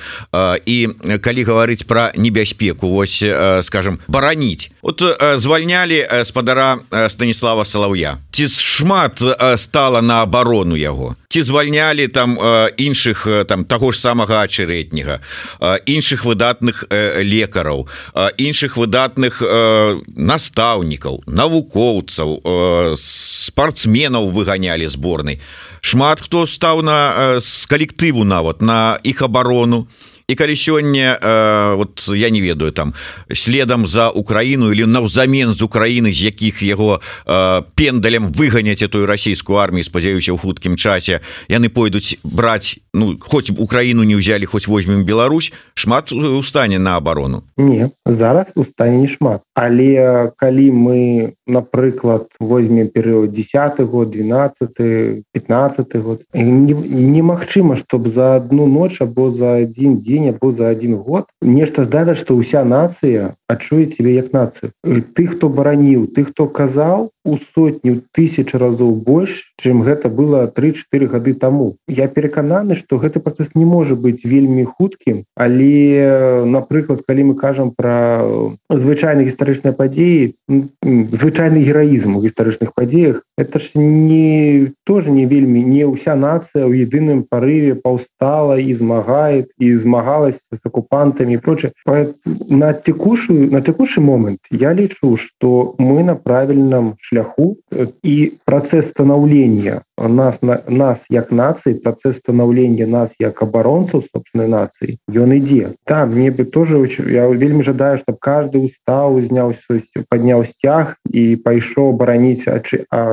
І 0.67 0.77
калі 1.21 1.43
гаварыць 1.45 1.85
про 1.87 2.13
небяспеку 2.17 2.89
Вось 2.89 3.25
скажем 3.63 3.99
бараніць 4.09 4.71
вот 4.83 5.03
звальнялі 5.37 6.09
спадара 6.25 6.79
станіслава 7.09 7.65
салаўя. 7.65 8.19
Ці 8.31 8.49
шмат 8.49 9.23
стала 9.57 10.03
на 10.03 10.23
оборону 10.23 10.77
яго? 10.77 11.17
Ці 11.29 11.43
звальнялі 11.43 12.09
там 12.09 12.39
іншых 12.79 13.45
там 13.47 13.65
таго 13.65 13.93
ж 13.93 14.01
самага 14.01 14.43
ачарэтніга 14.43 15.21
іншых 15.87 16.25
выдатных 16.25 16.85
лекараў 17.23 17.89
іншых 18.39 18.77
выдатных 18.77 19.43
настаўнікаў 20.17 21.23
навукоўцаў 21.27 22.41
спортсменаў 22.97 24.31
выганялі 24.31 24.87
зборнай. 24.87 25.41
Шмат 25.81 26.21
хто 26.21 26.47
стаў 26.47 26.83
на 26.83 27.39
з 27.41 27.67
калектыву 27.67 28.25
нават 28.25 28.61
на 28.63 28.99
іх 29.03 29.23
абарону 29.23 29.89
і 30.31 30.35
калі 30.35 30.55
сёння 30.55 31.19
э, 31.19 31.75
вот 31.75 32.07
я 32.15 32.31
не 32.31 32.41
ведаю 32.41 32.71
там 32.73 32.95
следам 33.35 33.87
за 33.87 34.11
Украіну 34.11 34.71
или 34.71 34.87
наўзамен 34.87 35.53
з 35.53 35.63
Украіны 35.63 36.13
з 36.13 36.31
якіх 36.31 36.63
яго 36.63 37.01
э, 37.27 37.63
пендалем 37.75 38.31
выганяць 38.31 38.83
эту 38.83 39.07
расійскую 39.07 39.59
армію 39.59 39.83
спадзяюся 39.83 40.31
ў 40.31 40.39
хуткім 40.39 40.79
часе 40.79 41.21
яны 41.51 41.69
пойдуць 41.69 42.23
браць 42.23 42.79
ну 42.95 43.19
хоць 43.19 43.51
Украіну 43.51 44.07
не 44.07 44.15
ўзялі 44.15 44.47
хоць 44.47 44.71
возьмем 44.71 45.03
Беларусь 45.03 45.51
шмат 45.75 46.13
у 46.13 46.43
стане 46.43 46.79
на 46.79 46.97
оборону. 46.97 47.43
Не 47.57 47.91
зараз 48.07 48.47
у 48.55 48.65
стане 48.65 49.03
не 49.03 49.09
шмат 49.09 49.43
але 49.61 50.33
калі 50.37 50.67
мы 50.73 51.35
напрыклад 51.47 52.29
возьмем 52.41 52.89
перыяд 52.89 53.33
10 53.33 53.81
год 53.81 54.11
12 54.11 55.25
15 55.33 55.97
год 55.97 56.23
немагчыма 56.33 57.77
чтобы 57.77 58.11
за 58.11 58.37
одну 58.37 58.67
ноч 58.67 59.01
або 59.01 59.31
за 59.31 59.55
один 59.55 59.99
дзень 59.99 60.31
або 60.31 60.53
за 60.53 60.69
один 60.69 60.97
год 60.97 61.27
нешта 61.43 61.85
здада 61.85 62.15
что 62.15 62.37
ўся 62.37 62.65
нацыя 62.65 63.37
адчуе 63.51 63.89
себе 63.89 64.15
як 64.15 64.33
нацыю. 64.33 64.73
Ты 64.85 65.27
хто 65.27 65.49
бараніў 65.49 66.07
ты 66.15 66.25
хто 66.25 66.47
казаў 66.47 67.11
у 67.25 67.37
сотню 67.55 68.01
тысяч 68.15 68.55
разоў 68.55 68.95
больш 68.95 69.53
чым 69.61 69.83
гэта 69.83 70.09
было 70.09 70.47
3-4 70.47 71.07
гады 71.07 71.35
таму. 71.35 71.77
Я 71.89 72.09
перакананы 72.09 72.75
что 72.75 72.99
гэты 72.99 73.21
працэс 73.21 73.55
не 73.55 73.65
можа 73.65 73.95
быть 73.95 74.25
вельмі 74.25 74.65
хуткім 74.65 75.25
але 75.37 76.47
напрыклад 76.47 77.03
калі 77.07 77.33
мы 77.33 77.35
кажам 77.35 77.75
про 77.77 78.55
звычайны 78.71 79.27
гістарычныя 79.51 79.75
падзеі 79.75 80.35
звычайны 80.49 81.63
гераізм 81.63 82.17
у 82.17 82.23
гістарычных 82.23 82.73
падзеях 82.75 83.23
это 83.37 83.59
ж 83.59 83.71
не 83.75 84.73
тоже 84.85 85.11
не 85.11 85.27
вельмі 85.27 85.63
не 85.63 85.85
ўся 85.85 86.15
нацыя 86.15 86.67
ў 86.67 86.87
едыным 86.87 87.27
парыве 87.27 87.75
паўстала 87.75 88.59
і 88.59 88.75
змагает 88.75 89.51
і 89.59 89.75
змагалась 89.77 90.47
с 90.53 90.61
акупантамі 90.65 91.39
прочее. 91.39 91.73
На 92.49 92.73
текушую 92.73 93.51
на 93.51 93.61
текущий 93.61 94.01
момент 94.01 94.41
я 94.51 94.75
лічу 94.75 95.17
что 95.17 95.75
мы 95.79 96.03
на 96.03 96.15
правільным 96.15 96.95
шляху 97.01 97.57
і 98.03 98.33
працэс 98.45 98.89
станаўлення 98.89 99.83
нас 99.97 100.43
на 100.43 100.63
нас 100.69 101.07
як 101.11 101.33
нацыі 101.33 101.75
працэс 101.75 102.19
станаўлення 102.19 102.87
нас 102.87 103.15
як 103.19 103.43
абаронцаў 103.43 104.05
собственной 104.13 104.49
нацыі 104.49 104.99
ён 105.11 105.37
ідзе 105.37 105.75
там 105.85 106.11
мне 106.11 106.31
бы 106.31 106.45
тоже 106.45 106.79
очень 106.79 107.09
я 107.09 107.27
вельмі 107.29 107.63
жадаю 107.63 107.99
чтобы 107.99 108.19
каждый 108.21 108.65
устаў 108.65 109.21
зняў 109.41 109.55
подняў 110.09 110.45
сцяг 110.45 110.97
і 111.11 111.37
пайшоў 111.37 111.93
бараніць 111.97 112.45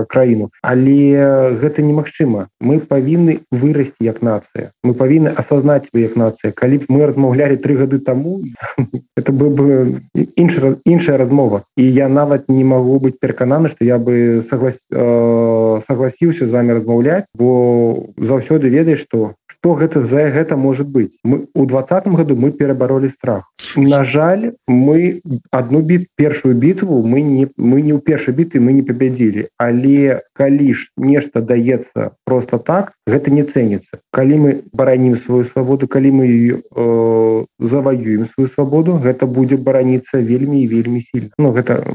краіну 0.08 0.50
але 0.62 1.56
гэта 1.62 1.82
немагчыма. 1.82 2.48
Мы 2.60 2.80
павінны 2.80 3.40
вырасці 3.52 4.04
як 4.04 4.22
нацыя. 4.22 4.72
Мы 4.84 4.94
павінны 4.94 5.32
асазнаць 5.32 5.88
вы 5.94 6.04
як 6.04 6.16
нацыя. 6.16 6.52
Калі 6.52 6.84
б 6.84 6.84
мы 6.90 7.08
размаўлялі 7.08 7.58
три 7.58 7.76
гады 7.76 8.00
таму 8.00 8.44
это 9.18 9.32
бы 9.32 9.50
бы 9.50 10.02
інша 10.36 10.76
іншая 10.86 11.18
размова. 11.18 11.64
І 11.78 11.84
я 11.84 12.10
нават 12.10 12.50
не 12.50 12.64
могу 12.64 13.00
быть 13.00 13.20
перакананы 13.20 13.70
что 13.70 13.86
я 13.86 13.98
бы 13.98 14.44
соглас 14.44 14.80
э, 14.92 15.82
согласіўся 15.88 16.48
з 16.48 16.52
вами 16.52 16.74
размаўляць 16.74 17.26
бо 17.34 18.12
заўсёды 18.18 18.70
ведаеш 18.70 19.08
что 19.08 19.74
гэта 19.74 20.04
за 20.04 20.30
гэта 20.32 20.56
может 20.56 20.88
быть 20.88 21.18
мы 21.24 21.48
у 21.54 21.66
двадцатым 21.66 22.16
году 22.16 22.36
мы 22.36 22.52
перабаролі 22.52 23.10
страх 23.10 23.52
на 23.76 24.04
жаль 24.04 24.52
мы 24.68 25.22
одну 25.52 25.82
бит 25.82 26.08
першую 26.16 26.56
бітву 26.56 27.04
мы 27.04 27.22
не 27.22 27.48
мы 27.58 27.82
не 27.82 27.94
ў 27.94 28.00
першай 28.00 28.34
біты 28.34 28.60
мы 28.60 28.74
не 28.74 28.84
пабядзілі 28.84 29.50
але 29.58 30.22
калі 30.34 30.74
ж 30.74 30.90
нешта 30.98 31.42
даецца 31.42 32.12
просто 32.26 32.58
так 32.58 32.94
гэта 33.08 33.32
не 33.32 33.44
цэнится 33.44 34.00
калі 34.12 34.36
мы 34.38 34.52
баранім 34.74 35.18
сваю 35.18 35.46
свабоду 35.46 35.88
калі 35.88 36.12
мы 36.12 36.28
э, 36.28 37.46
заваюем 37.60 38.26
сваю 38.34 38.48
свабоду 38.50 38.98
гэта 38.98 39.26
будзе 39.26 39.58
бараніцца 39.58 40.22
вельмі 40.22 40.68
вельмі 40.68 41.02
сильно 41.02 41.30
Ну 41.38 41.52
гэта 41.52 41.86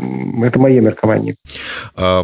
это 0.43 0.59
мае 0.59 0.81
меркаванне. 0.81 1.35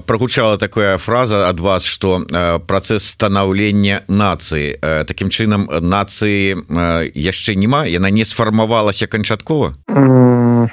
Прогучала 0.06 0.56
такая 0.56 0.98
фраза 0.98 1.48
ад 1.48 1.60
вас 1.60 1.84
что 1.84 2.22
працэс 2.66 3.02
станаўлення 3.04 4.02
нацыі. 4.08 4.78
Таким 4.80 5.30
чынам 5.30 5.66
нацыі 5.66 6.54
яшчэ 7.14 7.54
няма 7.54 7.86
яна 7.86 8.10
не 8.10 8.24
сфармавалася 8.24 9.06
канчаткова 9.28 9.74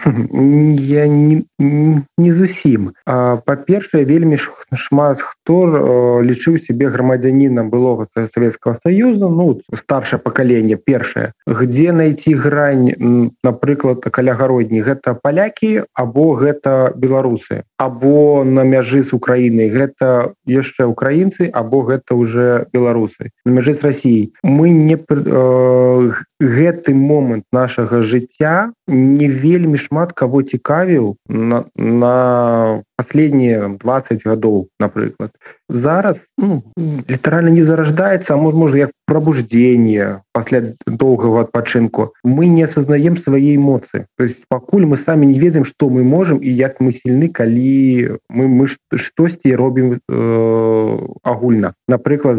я 0.03 1.07
не, 1.07 1.43
не 1.59 2.31
зусім 2.33 2.93
па-першае 3.05 4.05
вельмі 4.05 4.37
шмат 4.37 5.21
хто 5.21 6.21
лічыў 6.21 6.59
себе 6.59 6.89
грамадзянінам 6.89 7.69
былога 7.69 8.07
Советского 8.33 8.73
союза 8.73 9.29
ну 9.29 9.61
старшее 9.73 10.19
поколение 10.19 10.77
першае. 10.77 11.33
Где 11.47 11.91
найти 11.91 12.33
грань 12.33 13.31
напрыклад 13.43 14.01
калягародні 14.01 14.81
гэта 14.81 15.13
палякі 15.15 15.83
або 15.93 16.35
гэта 16.35 16.93
беларусы? 16.95 17.63
Або 17.77 18.43
на 18.43 18.63
мяжы 18.63 19.03
з 19.03 19.13
Украінай? 19.13 19.69
Гэта 19.69 20.33
яшчэ 20.45 20.85
украінцы 20.85 21.49
або 21.51 21.81
гэта 21.83 22.15
уже 22.15 22.67
беларусы? 22.73 23.31
На 23.45 23.51
мяжы 23.51 23.73
з 23.73 23.81
Росіяй 23.81 24.33
мы 24.43 24.69
не 24.69 24.97
э, 24.97 26.11
гэты 26.39 26.93
момант 26.93 27.45
нашага 27.51 28.01
жыцця 28.01 28.71
не 28.87 29.29
вельмі 29.29 29.77
шмат 29.77 30.11
кого 30.11 30.43
цікавіў 30.43 31.17
на, 31.29 31.65
на 31.75 32.83
последние 32.97 33.77
20 33.79 34.25
гадоў 34.25 34.67
напрыклад 34.79 35.31
зараз 35.69 36.27
ну, 36.37 36.63
літаральна 37.09 37.49
не 37.49 37.63
зараждаецца 37.63 38.33
а 38.33 38.37
может 38.37 38.59
можа 38.59 38.77
як 38.77 38.91
пробуждение 39.05 40.21
пасля 40.33 40.73
доўгага 40.87 41.41
адпачынку 41.41 42.13
мы 42.23 42.47
не 42.47 42.63
осознаем 42.63 43.17
свае 43.17 43.55
эмоцыі 43.55 44.05
то 44.17 44.23
есть 44.23 44.45
пакуль 44.49 44.85
мы 44.85 44.97
самі 44.97 45.27
не 45.27 45.39
ведаем 45.39 45.65
что 45.65 45.89
мы 45.89 46.03
можем 46.03 46.39
і 46.41 46.49
як 46.49 46.79
мы 46.79 46.91
сильны 46.91 47.29
калі 47.29 48.17
мы 48.29 48.47
мы 48.47 48.67
штосьці 48.97 49.55
робім 49.55 49.99
э, 50.09 50.99
агульна. 51.23 51.73
Напрыклад 51.87 52.37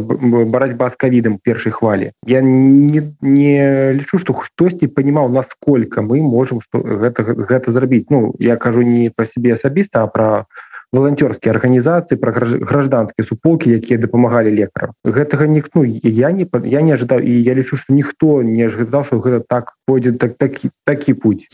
барацьба 0.49 0.91
з 0.91 0.97
кавідам 0.97 1.39
першай 1.43 1.73
хвалі. 1.73 2.13
Я 2.27 2.41
не, 2.43 3.03
не 3.21 3.93
лічу 3.93 4.19
что 4.19 4.33
хтосьці 4.33 4.87
понимаў 4.87 5.29
насколько 5.29 6.03
мы 6.03 6.23
можем 6.23 6.61
что 6.61 6.79
гэта 6.79 7.23
гэта 7.23 7.71
зрабіць 7.71 8.07
ну 8.11 8.35
я 8.39 8.57
кажу 8.57 8.83
не 8.83 9.11
про 9.15 9.27
себе 9.27 9.55
асабіста 9.55 10.03
а 10.03 10.07
про 10.07 10.46
волонцёрскія 10.97 11.53
арганізацыі 11.53 12.17
пра 12.17 12.33
гражданскія 12.33 13.29
суполкі 13.29 13.77
якія 13.77 14.01
дапамагалі 14.01 14.51
лекарам. 14.57 14.97
Гэтага 15.05 15.47
ніхто 15.47 15.85
ну, 15.85 16.01
я 16.03 16.33
не 16.33 16.49
я 16.65 16.81
не 16.81 16.97
ожидаў 16.97 17.21
і 17.21 17.33
я 17.45 17.53
лічу 17.55 17.77
што 17.77 17.93
ніхто 17.93 18.41
не 18.43 18.67
ожидаў 18.67 19.05
что 19.05 19.21
гэта 19.21 19.45
так 19.45 19.77
пойдзе 19.87 20.13
так 20.17 20.41
такі 20.41 20.73
такі 20.89 21.15
путь 21.15 21.49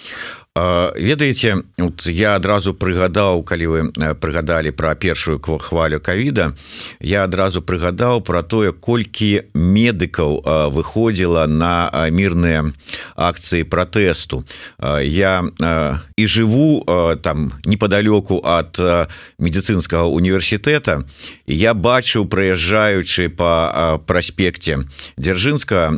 ведаеце 0.54 1.64
вот 1.78 2.04
я 2.04 2.36
адразу 2.36 2.74
прыгадаў 2.76 3.40
калі 3.40 3.66
вы 3.72 3.80
прыгадалі 4.20 4.68
про 4.76 4.92
першую 4.94 5.40
хвалю 5.40 5.96
кавіда 5.96 6.52
я 7.00 7.24
адразу 7.24 7.62
прыгадаў 7.64 8.20
про 8.20 8.42
тое 8.42 8.72
колькі 8.72 9.48
медыкаў 9.56 10.44
выходзіла 10.76 11.46
на 11.48 11.88
мірныя 12.12 12.68
акцыі 13.16 13.64
пратэсту. 13.64 14.44
Я 15.00 15.40
і 16.16 16.26
жыву 16.26 16.84
там 17.22 17.56
непоалёку 17.64 18.36
от 18.44 18.76
медицинскага 19.38 20.04
універсітэта 20.12 21.08
я 21.46 21.72
бачыў 21.72 22.28
прыязджаючы 22.28 23.32
по 23.32 24.00
праспекце 24.04 24.84
дзяржынска 25.16 25.96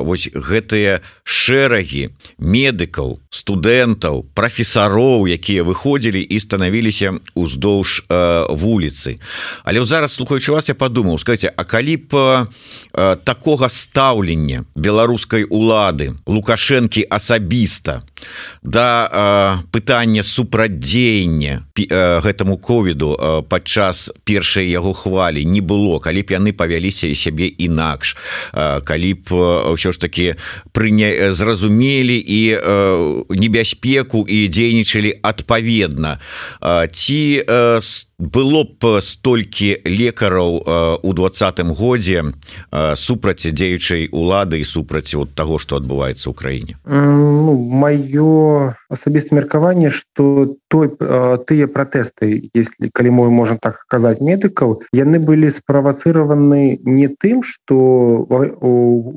вось 0.00 0.32
гэтыя 0.32 1.04
шэрагі 1.24 2.16
медыкаў 2.40 3.20
студэнт 3.28 3.89
студэнтаў 3.90 4.26
прафесароў 4.34 5.26
якія 5.26 5.64
выходзілі 5.64 6.20
і 6.22 6.36
станавіліся 6.38 7.18
ўздоўж 7.34 8.06
э, 8.08 8.46
вуліцы. 8.54 9.18
Але 9.64 9.84
зараз 9.84 10.14
слухаючы 10.14 10.52
вас 10.52 10.68
я 10.68 10.74
подумаў 10.74 11.18
скажите 11.18 11.52
А 11.56 11.64
калі 11.64 11.96
б 11.96 12.14
э, 12.14 13.16
такога 13.24 13.68
стаўлення 13.68 14.64
беларускай 14.74 15.44
улады 15.44 16.14
лукашэнкі 16.26 17.06
асабіста 17.10 18.02
да 18.62 19.08
э, 19.12 19.66
пытання 19.72 20.22
супрадзеяння 20.22 21.66
э, 21.76 22.20
гэтаму 22.20 22.58
ковіду 22.58 23.16
э, 23.16 23.42
падчас 23.42 24.10
першай 24.24 24.70
яго 24.70 24.92
хвалі 24.92 25.44
не 25.44 25.60
было 25.60 25.98
калі 25.98 26.22
б 26.22 26.32
яны 26.36 26.52
павяліся 26.52 27.06
і 27.06 27.14
сябе 27.14 27.46
інакш 27.46 28.16
э, 28.52 28.80
калі 28.84 29.14
б 29.14 29.28
ўсё 29.74 29.92
ж 29.92 30.00
таки 30.00 30.36
прыня 30.72 31.32
зразумелі 31.32 32.18
і 32.18 32.42
э, 32.56 33.24
небяспеку 33.30 34.26
і 34.28 34.48
дзейнічалі 34.48 35.18
адпаведна. 35.22 36.20
Э, 36.60 36.88
ці 36.92 37.44
э, 37.46 37.80
было 38.20 38.68
б 38.68 39.00
столькі 39.00 39.80
лекараў 39.84 40.60
у 41.02 41.10
двадцатым 41.16 41.72
годзе 41.72 42.36
супраць 42.94 43.48
дзеючай 43.48 44.12
улады 44.12 44.60
і 44.60 44.68
супраць 44.68 45.14
от 45.16 45.32
таго 45.34 45.56
што 45.58 45.80
адбываецца 45.80 46.28
ў 46.28 46.34
краіне? 46.36 46.76
Ну, 46.84 47.56
маё 47.56 48.76
асабіста 48.90 49.34
меркаванне 49.34 49.90
что 49.90 50.56
той 50.68 50.90
тыя 51.46 51.66
пратэсты 51.66 52.50
если 52.54 52.90
калі 52.92 53.10
мой 53.10 53.30
можна 53.30 53.58
так 53.62 53.84
казаць 53.88 54.20
медыкаў 54.20 54.82
яны 54.92 55.18
былі 55.18 55.50
справацыраваны 55.50 56.80
не 56.84 57.08
тым 57.08 57.42
что 57.46 58.26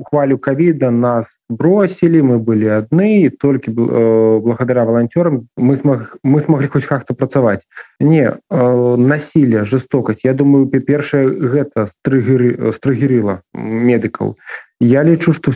хвалю 0.08 0.38
ковіда 0.38 0.90
нас 0.90 1.42
бросілі 1.48 2.22
мы 2.22 2.38
былі 2.38 2.70
адны 2.80 3.30
толькі 3.30 3.74
благодаря 3.74 4.84
волонтерам 4.84 5.48
мы 5.56 5.76
смог 5.76 6.16
мы 6.22 6.40
смогли 6.40 6.68
хоць 6.68 6.86
как-то 6.86 7.14
працаваць 7.14 7.62
не 8.00 8.32
насилие 8.50 9.64
жестокость. 9.64 10.20
Я 10.24 10.34
думаю 10.34 10.66
па-першае 10.66 11.28
гэта 11.28 11.86
стрыгеры 11.86 12.72
стрыгерыла 12.72 13.42
медыкаў 13.54 14.36
я 14.80 15.04
лічу 15.04 15.32
что 15.32 15.52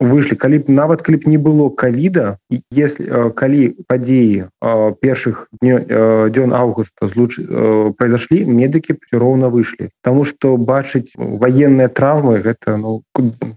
выйшлі 0.00 0.36
калі 0.36 0.58
б 0.58 0.64
нават 0.68 1.02
калі 1.02 1.16
б 1.16 1.30
не 1.30 1.38
было 1.38 1.70
ковіда 1.70 2.38
если 2.70 3.32
калі 3.34 3.74
падзеі 3.88 4.48
першых 5.00 5.48
дзён 5.62 6.52
августа 6.52 7.08
злуч 7.08 7.40
произошли 7.96 8.44
медыкі 8.44 8.98
все 9.00 9.18
роўна 9.18 9.48
выйшлі 9.48 9.90
тому 10.02 10.24
что 10.24 10.56
бачыць 10.56 11.12
военные 11.16 11.88
травмы 11.88 12.40
гэта 12.40 12.76
ну 12.76 13.02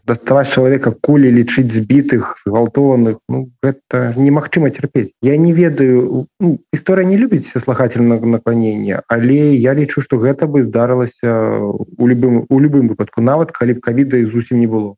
доставаць 0.05 0.49
человека 0.49 0.91
кулі 0.91 1.31
лічыць 1.31 1.73
збітых 1.73 2.41
гвалтованных 2.45 3.17
ну, 3.29 3.51
гэта 3.63 4.13
немагчыма 4.15 4.69
терпець 4.69 5.11
я 5.21 5.37
не 5.37 5.53
ведаю 5.53 6.27
ну, 6.39 6.59
история 6.73 7.05
не 7.05 7.17
любіць 7.17 7.51
слагательного 7.51 8.25
наклонения 8.25 9.03
але 9.07 9.55
я 9.55 9.73
лічу 9.73 10.01
что 10.01 10.17
гэта 10.17 10.47
бы 10.47 10.63
здарылася 10.63 11.59
у 11.97 12.07
любым 12.07 12.45
у 12.49 12.59
любым 12.59 12.87
выпадку. 12.87 13.21
Нават 13.21 13.51
калі 13.51 13.73
б 13.73 13.79
ковіда 13.79 14.17
і 14.17 14.25
зусім 14.25 14.59
не 14.59 14.67
было 14.67 14.84
Ou... 14.85 14.97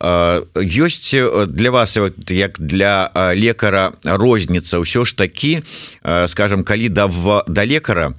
ёсць 0.00 1.14
для 1.46 1.70
вас 1.70 1.96
вот, 1.96 2.30
як 2.30 2.60
для 2.60 3.10
лекара 3.34 3.92
розніца 4.04 4.78
ўсё 4.80 5.04
ж 5.04 5.16
такі 5.16 5.62
скажем 6.26 6.64
калі 6.64 6.88
да 6.88 7.08
да 7.46 7.64
лекара 7.64 8.14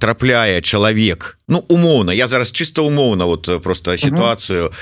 трапляе 0.00 0.60
чалавек 0.62 1.38
ну 1.48 1.64
умоўна 1.68 2.12
я 2.12 2.28
зараз 2.28 2.52
чисто 2.52 2.86
умоўна 2.86 3.24
вот 3.24 3.62
просто 3.62 3.96
сітуацыю 3.96 4.72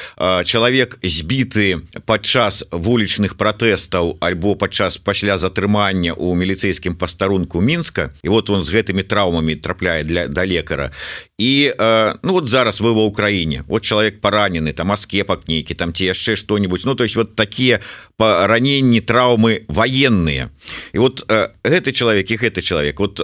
чалавек 0.44 0.99
збіты 1.02 1.80
падчас 2.06 2.64
вулічных 2.70 3.35
пратэстаў 3.35 4.18
альбо 4.20 4.54
падчас 4.54 4.97
пасля 4.97 5.38
затрымання 5.38 6.12
у 6.12 6.35
міліцейскім 6.35 6.94
пастарунку 6.94 7.61
мінска 7.61 8.11
і 8.23 8.28
вот 8.28 8.50
он 8.50 8.62
з 8.62 8.70
гэтымі 8.75 9.02
траўмамі 9.02 9.56
трапляе 9.56 10.04
для 10.04 10.28
да 10.28 10.47
лекара. 10.47 10.90
І 11.38 11.75
ну 12.23 12.32
вот 12.32 12.49
зараз 12.49 12.80
вы 12.80 12.92
ва 12.94 13.06
ўкраіне 13.06 13.64
вот 13.68 13.82
чалавек 13.82 14.20
паранены 14.20 14.73
там 14.73 14.92
аскепак 14.92 15.49
нейкі 15.49 15.75
там 15.75 15.92
ці 15.94 16.11
яшчэ 16.11 16.27
что-нибудь. 16.37 16.82
Ну 16.85 16.94
то 16.94 17.04
есть 17.04 17.16
вот 17.16 17.35
такія 17.37 17.80
раненні 18.18 19.00
траўмы 19.00 19.64
военные. 19.68 20.49
І 20.92 20.99
вот 20.99 21.25
гэты 21.28 21.92
чалавек 21.92 22.30
і 22.30 22.37
гэты 22.37 22.61
чалавек 22.61 23.00
вот 23.00 23.20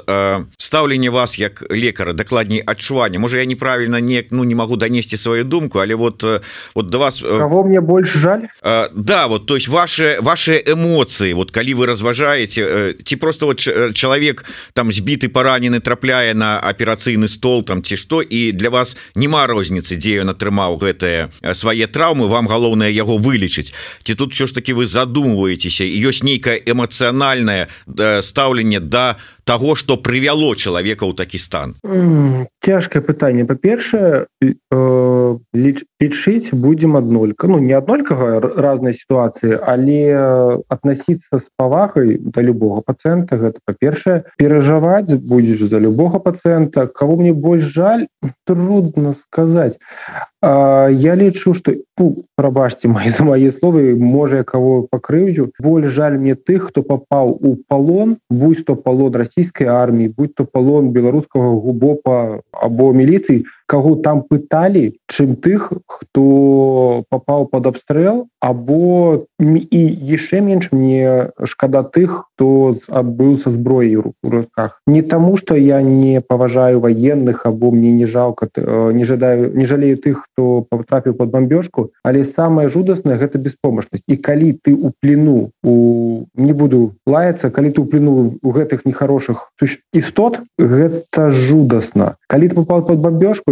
стаўленне 0.57 1.11
вас 1.11 1.39
як 1.39 1.65
лекара 1.71 2.13
дакладней 2.13 2.63
адчування 2.67 3.19
можа 3.19 3.39
я 3.39 3.45
неправільна 3.45 4.01
не 4.01 4.25
ну 4.31 4.45
не 4.45 4.55
могу 4.55 4.77
донесці 4.77 5.17
сваю 5.17 5.45
думку 5.45 5.79
але 5.79 5.95
вот 5.95 6.25
вот 6.75 6.87
до 6.87 6.99
вас 6.99 7.21
кого 7.21 7.65
мне 7.65 7.81
больше 7.81 8.19
жаль? 8.19 8.49
Да 8.95 9.27
вот 9.27 9.47
то 9.47 9.55
есть 9.57 9.69
ваши 9.69 10.19
ваши 10.21 10.63
эмоции 10.67 11.33
вот 11.33 11.51
калі 11.51 11.75
вы 11.75 11.87
разважаете 11.87 12.95
ці 13.05 13.17
просто 13.17 13.47
вот 13.47 13.61
чалавек 13.95 14.45
там 14.73 14.93
збіты 14.93 15.29
паранены 15.29 15.81
трапляе 15.81 16.35
на 16.35 16.61
аперацыйны 16.61 17.29
стол 17.29 17.65
там 17.65 17.83
ці 17.83 17.97
что 17.97 18.23
і 18.23 18.53
для 18.53 18.71
вас 18.71 18.97
няма 19.15 19.47
розніцы 19.47 19.97
дзе 19.97 20.23
ён 20.23 20.31
атрымаў 20.31 20.79
гэтые 20.79 21.31
свае 21.55 21.87
траўмы 21.87 22.29
вам 22.29 22.49
галоўнае 22.85 22.93
яго 22.93 23.17
вылечыць 23.19 23.73
ці 24.05 24.15
тут 24.15 24.35
все 24.35 24.47
ж 24.47 24.53
таки 24.53 24.73
вы 24.73 24.87
задумываетеся 24.87 25.85
ёсць 25.85 26.23
нейкае 26.23 26.61
эмацыянальнае 26.67 27.69
стаўленне 28.21 28.81
до 28.81 28.89
да 28.89 29.19
того 29.45 29.75
что 29.75 29.97
прывяло 29.97 30.57
человека 30.57 31.05
ў 31.05 31.15
такі 31.15 31.39
стан? 31.39 31.77
Цяжкае 32.65 33.05
пытанне 33.05 33.45
па-першае 33.45 34.27
э, 34.41 35.39
лічыць 35.55 36.49
будем 36.53 36.97
аднолька 36.97 37.49
ну 37.49 37.59
не 37.61 37.77
аднолькага 37.77 38.41
разнай 38.41 38.95
сітуацыі 38.97 39.61
але 39.61 40.65
относиться 40.69 41.39
с 41.39 41.47
павагай 41.57 42.19
до 42.19 42.41
любого 42.41 42.81
пациента. 42.81 43.37
Гэта 43.37 43.61
па-першае 43.65 44.25
перажаваць 44.37 45.13
будешь 45.13 45.61
за 45.61 45.79
любого 45.79 46.19
пациента. 46.19 46.87
Кого 46.87 47.17
мне 47.17 47.33
больш 47.33 47.65
жаль 47.65 48.07
трудно 48.45 49.17
сказать. 49.27 49.79
Я 50.43 51.17
лічу 51.17 51.55
что 51.55 51.73
ну, 51.99 52.25
прабачьте 52.37 52.89
мои 52.89 53.09
за 53.17 53.25
мои 53.25 53.51
словы 53.51 53.97
можа 53.97 54.45
кого 54.45 54.83
пакрыўдзю 54.83 55.53
боль 55.59 55.89
жаль 55.89 56.19
мне 56.19 56.35
тых 56.35 56.69
хто 56.69 56.83
попаў 56.83 57.39
у 57.41 57.57
палон 57.69 58.19
будь 58.29 58.65
то 58.65 58.77
палон 58.77 59.15
расійскай 59.37 59.67
арміі 59.67 60.15
будь 60.17 60.35
то 60.35 60.45
палон 60.45 60.91
беларускага 60.91 61.49
губопа 61.59 62.41
або 62.53 62.93
міліцыі 62.93 63.45
кого 63.67 63.97
там 63.97 64.23
пыталі 64.23 64.97
чым 65.09 65.37
тых 65.37 65.73
хто 65.87 67.05
попаў 67.11 67.47
под 67.47 67.67
абстрэл 67.67 68.27
або 68.41 69.25
і 69.41 69.81
яшчэ 70.11 70.41
менш 70.41 70.71
мне 70.73 71.33
шкада 71.45 71.83
тых 71.83 72.29
хто 72.35 72.77
быў 72.89 73.41
са 73.41 73.51
зброей 73.51 73.97
у 73.97 74.13
руках. 74.23 74.81
Не 74.87 75.03
таму 75.03 75.37
что 75.37 75.57
я 75.57 75.83
не 75.83 76.21
паважаю 76.21 76.81
военных 76.81 77.47
або 77.47 77.71
мне 77.71 77.93
не 77.93 78.07
жалко 78.07 78.49
не 78.57 79.05
жадаю 79.05 79.57
не 79.57 79.67
жалею 79.67 79.97
тых 79.97 80.25
хто 80.29 80.67
потрапіў 80.69 81.15
под 81.15 81.31
бомбёжку 81.31 81.91
але 82.03 82.25
самое 82.25 82.69
жудаснае 82.69 83.17
гэта 83.19 83.39
беспомощнасць 83.39 84.05
і 84.09 84.17
калі 84.17 84.59
ты 84.65 84.75
у 84.75 84.93
плену 85.01 85.51
у 85.63 86.25
не 86.35 86.53
буду 86.53 86.95
лаяться 87.07 87.51
калі 87.51 87.71
ты 87.71 87.81
уплінул 87.81 88.39
у 88.43 88.51
гэтых 88.51 88.85
нехорошых 88.85 89.51
істот 89.93 90.41
гэта 90.59 91.31
жудасна. 91.31 92.17
Калі 92.29 92.49
ты 92.49 92.55
попал 92.55 92.85
под 92.85 92.99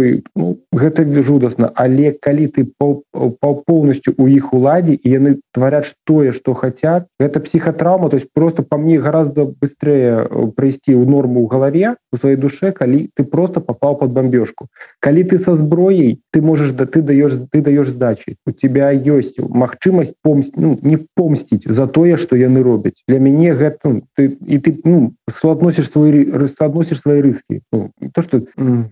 бомбёжку 0.03 0.23
ну, 0.35 0.57
гэта 0.71 1.03
жудасна 1.23 1.71
але 1.75 2.11
калі 2.11 2.47
ты 2.47 2.65
поўнасцю 2.77 4.13
у 4.17 4.27
іх 4.27 4.53
уладзе 4.53 4.93
і 4.93 5.09
яны 5.09 5.39
тварят 5.53 5.93
тое 6.05 6.31
что 6.31 6.53
хотят 6.53 7.07
это 7.19 7.39
психотраума 7.39 8.09
то 8.09 8.17
есть 8.17 8.29
просто 8.33 8.63
по 8.63 8.77
мне 8.77 8.99
гораздо 8.99 9.45
быстрее 9.45 10.27
э, 10.29 10.51
прыйсці 10.55 10.93
ў 10.93 11.05
норму 11.05 11.45
ў 11.45 11.47
галаве 11.47 11.95
у 12.11 12.17
своей 12.17 12.35
душе 12.35 12.71
калі 12.71 13.09
ты 13.15 13.23
просто 13.23 13.59
попал 13.59 13.95
под 13.95 14.11
бомбёжку 14.11 14.67
калі 14.99 15.23
ты 15.23 15.39
со 15.39 15.55
зброей 15.55 16.19
ты 16.31 16.41
можешь 16.41 16.71
да 16.71 16.85
ты 16.85 17.01
даешь 17.01 17.33
ты 17.51 17.61
даешь 17.61 17.89
сдачи 17.89 18.35
у 18.45 18.51
тебя 18.51 18.91
ёсць 18.91 19.37
магчымасць 19.37 20.13
помсць 20.21 20.51
ну, 20.55 20.79
не 20.81 20.97
помсціць 21.15 21.67
за 21.67 21.87
тое 21.87 22.17
что 22.17 22.35
яны 22.35 22.63
робяць. 22.63 23.01
Для 23.07 23.19
мяне 23.19 23.53
гэта 23.53 23.77
ну, 23.83 24.01
ты 24.15 24.37
і 24.47 24.57
ты 24.59 24.79
ну, 24.83 25.13
соотносишь 25.41 25.91
свой 25.91 26.51
соотносишь 26.57 27.01
свои 27.01 27.21
рыски 27.21 27.61
ну, 27.71 27.91
то 28.13 28.21
что 28.21 28.41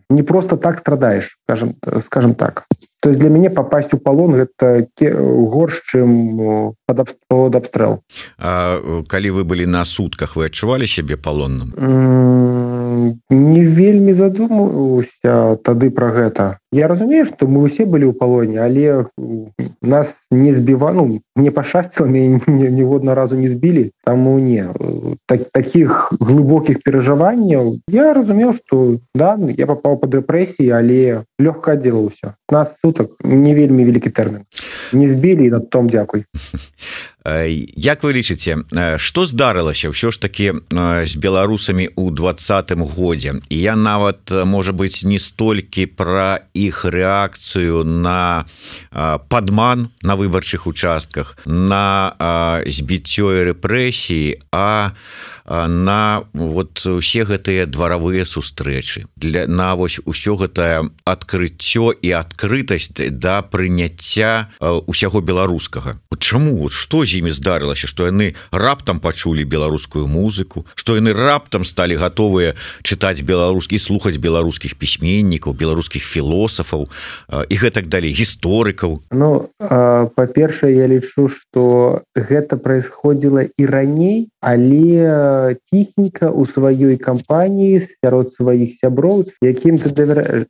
не 0.10 0.24
просто 0.24 0.58
так 0.58 0.80
страдаешь 1.02 1.38
скажем 1.46 1.76
скажем 2.06 2.36
так. 2.36 2.66
То 3.02 3.10
есть 3.10 3.20
для 3.20 3.30
мяне 3.30 3.50
попасть 3.50 3.94
у 3.94 3.98
палон 3.98 4.34
гэта 4.34 4.88
горш 5.00 5.82
чым 5.90 6.74
под 6.86 7.56
абстрэл 7.56 8.00
калі 8.38 9.30
вы 9.32 9.44
былі 9.44 9.66
на 9.66 9.84
сутках 9.84 10.36
вы 10.36 10.46
адчувалі 10.46 10.86
сябе 10.86 11.18
палонным 11.18 11.74
не 13.30 13.64
вельмі 13.66 14.14
задумаўся 14.14 15.58
тады 15.64 15.90
про 15.90 16.12
гэта. 16.12 16.58
Я 16.72 16.88
разумею 16.88 17.26
что 17.26 17.48
мы 17.48 17.62
усе 17.64 17.86
былі 17.86 18.12
ў 18.12 18.14
палоне 18.14 18.62
але 18.62 19.06
нас 19.82 20.14
не 20.32 20.54
збіва 20.54 20.94
ну 20.94 21.20
не 21.36 21.52
пашасціла 21.52 22.08
ніводна 22.08 23.16
разу 23.16 23.36
не 23.36 23.50
збілі 23.50 23.92
таму 24.06 24.40
не. 24.40 24.70
Так, 25.26 25.50
таких 25.52 26.14
глыбокіх 26.20 26.84
перажаванняў 26.84 27.82
я 27.90 28.14
разумеў 28.14 28.54
что 28.62 29.00
да 29.16 29.36
я 29.58 29.66
попал 29.66 29.98
по 29.98 30.08
дэпрэсіі 30.08 30.70
але 30.70 30.91
лёгка 31.40 31.76
аддзелаўся 31.78 32.36
нас 32.50 32.74
суток 32.84 33.16
не 33.24 33.56
вельмі 33.58 33.86
вялікі 33.88 34.10
тэрмін 34.10 34.46
не 34.94 35.10
збілі 35.10 35.50
над 35.50 35.70
том 35.70 35.90
дзякуй 35.90 36.26
Як 37.22 38.04
вы 38.04 38.18
лічыце 38.18 38.66
что 38.98 39.26
здарылася 39.30 39.94
ўсё 39.94 40.10
ж 40.10 40.18
таки 40.18 40.58
з 41.06 41.14
беларусамі 41.22 41.94
у 41.94 42.10
двадцатым 42.10 42.82
годзе? 42.82 43.38
І 43.50 43.58
я 43.62 43.76
нават 43.78 44.34
можа 44.34 44.74
быть 44.74 45.06
не 45.06 45.20
столькі 45.22 45.86
про 45.86 46.42
іх 46.58 46.86
реакцыю 46.86 47.86
на 47.86 48.50
падман 49.30 49.94
на 50.02 50.18
выбарчых 50.18 50.66
участках 50.66 51.38
на 51.46 52.18
збіццё 52.66 53.54
рэпрэсіі 53.54 54.42
а 54.50 54.98
на 55.46 56.24
вот 56.34 56.86
усе 56.86 57.24
гэтыя 57.26 57.66
дваравыя 57.66 58.26
сустрэчы. 58.26 59.06
Для 59.16 59.46
на 59.48 59.76
вось 59.76 60.00
усё 60.06 60.38
гэтае 60.42 60.90
адкрыццё 61.06 61.94
і 62.02 62.10
адкрытасць 62.18 62.98
да 63.12 63.42
прыняцця 63.42 64.50
усяго 64.60 65.22
беларускага. 65.22 66.00
Чаму? 66.22 66.70
Что 66.70 67.04
з 67.12 67.20
імі 67.20 67.36
здарылася 67.36 67.92
что 67.92 68.08
яны 68.08 68.32
раптам 68.56 69.04
пачулі 69.04 69.44
беларускую 69.44 70.08
музыку 70.08 70.64
что 70.80 70.96
яны 70.96 71.12
раптам 71.12 71.68
сталі 71.68 72.00
гатовыя 72.00 72.56
чытаць 72.88 73.20
беларускі 73.28 73.76
слухаць 73.76 74.16
беларускіх 74.16 74.80
пісьменнікаў 74.80 75.52
беларускіх 75.52 76.08
філосафаў 76.08 76.88
і 77.28 77.56
гэтак 77.60 77.92
далей 77.92 78.16
гісторыкаў. 78.16 79.04
Ну 79.12 79.50
па-першае 79.60 80.72
я 80.80 80.88
лічу 80.88 81.28
что 81.28 82.04
гэта 82.16 82.56
происходило 82.56 83.44
і 83.44 83.66
раней 83.66 84.30
але 84.40 85.58
ціхніка 85.70 86.32
у 86.32 86.48
сваёй 86.48 86.96
кампаніі 86.98 87.88
сярод 88.00 88.32
сваіх 88.32 88.80
сяброў 88.80 89.28
якім 89.42 89.76
ты 89.78 89.92
давяраешь 89.92 90.48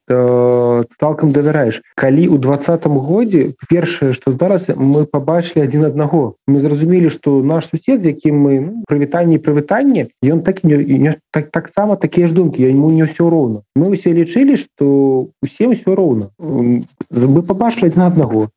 цалкам 0.99 1.31
давяраеш. 1.31 1.81
Калі 1.95 2.27
у 2.27 2.37
двадцатым 2.37 2.99
годзе 2.99 3.53
першае 3.69 4.13
что 4.13 4.31
зараз 4.31 4.69
мы 4.75 5.05
побачылі 5.05 5.63
один 5.63 5.85
аднаго 5.85 6.35
мы 6.51 6.61
зразумелі 6.61 7.09
что 7.09 7.41
наш 7.43 7.69
сусед 7.69 8.01
з 8.01 8.13
якім 8.13 8.35
мы 8.35 8.59
ну, 8.59 8.83
прывітанне 8.87 9.39
прывітанне 9.39 10.07
ён 10.23 10.41
так 10.41 10.63
не, 10.63 10.77
не 10.77 11.15
так 11.31 11.51
таксама 11.51 11.95
такія 11.95 12.27
ж 12.27 12.33
думкі 12.33 12.67
ему 12.67 12.91
не 12.91 13.07
ўсё 13.07 13.29
роўна. 13.29 13.63
Мы 13.75 13.95
ўсе 13.95 14.11
лічылі 14.11 14.57
что 14.57 15.31
усім 15.41 15.73
все 15.73 15.95
роўна. 15.95 16.29
Мы 16.37 17.41
побачылі 17.41 17.91
на 17.95 18.07
аднаго. 18.07 18.49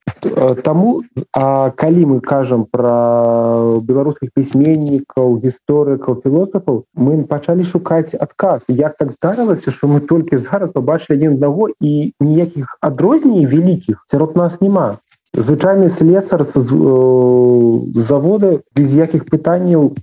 Таму 0.62 1.04
А 1.32 1.70
калі 1.70 2.06
мы 2.06 2.20
кажам 2.20 2.66
про 2.70 3.80
беларускіх 3.82 4.30
пісьменнікаў 4.34 5.38
гісторыкаў 5.42 6.22
філосафаў 6.22 6.84
мы 6.94 7.24
пачалі 7.24 7.64
шукаць 7.64 8.14
адказ. 8.14 8.64
Як 8.68 8.96
так 8.96 9.12
здарылася 9.12 9.70
что 9.70 9.88
мы 9.88 10.00
толькі 10.00 10.36
зараз 10.36 10.70
побачылі 10.74 11.18
адзін 11.18 11.38
аднаго 11.38 11.70
і 11.80 12.12
ніякіх 12.20 12.78
адрозней 12.80 13.46
вялікіх 13.46 14.04
сярод 14.10 14.36
нас 14.36 14.60
няма 14.60 14.98
звычайны 15.34 15.90
слесар 15.90 16.44
з 16.46 16.54
э, 16.56 18.02
завода 18.06 18.60
без 18.74 18.94
якіх 18.94 19.26
пытанняў 19.26 19.94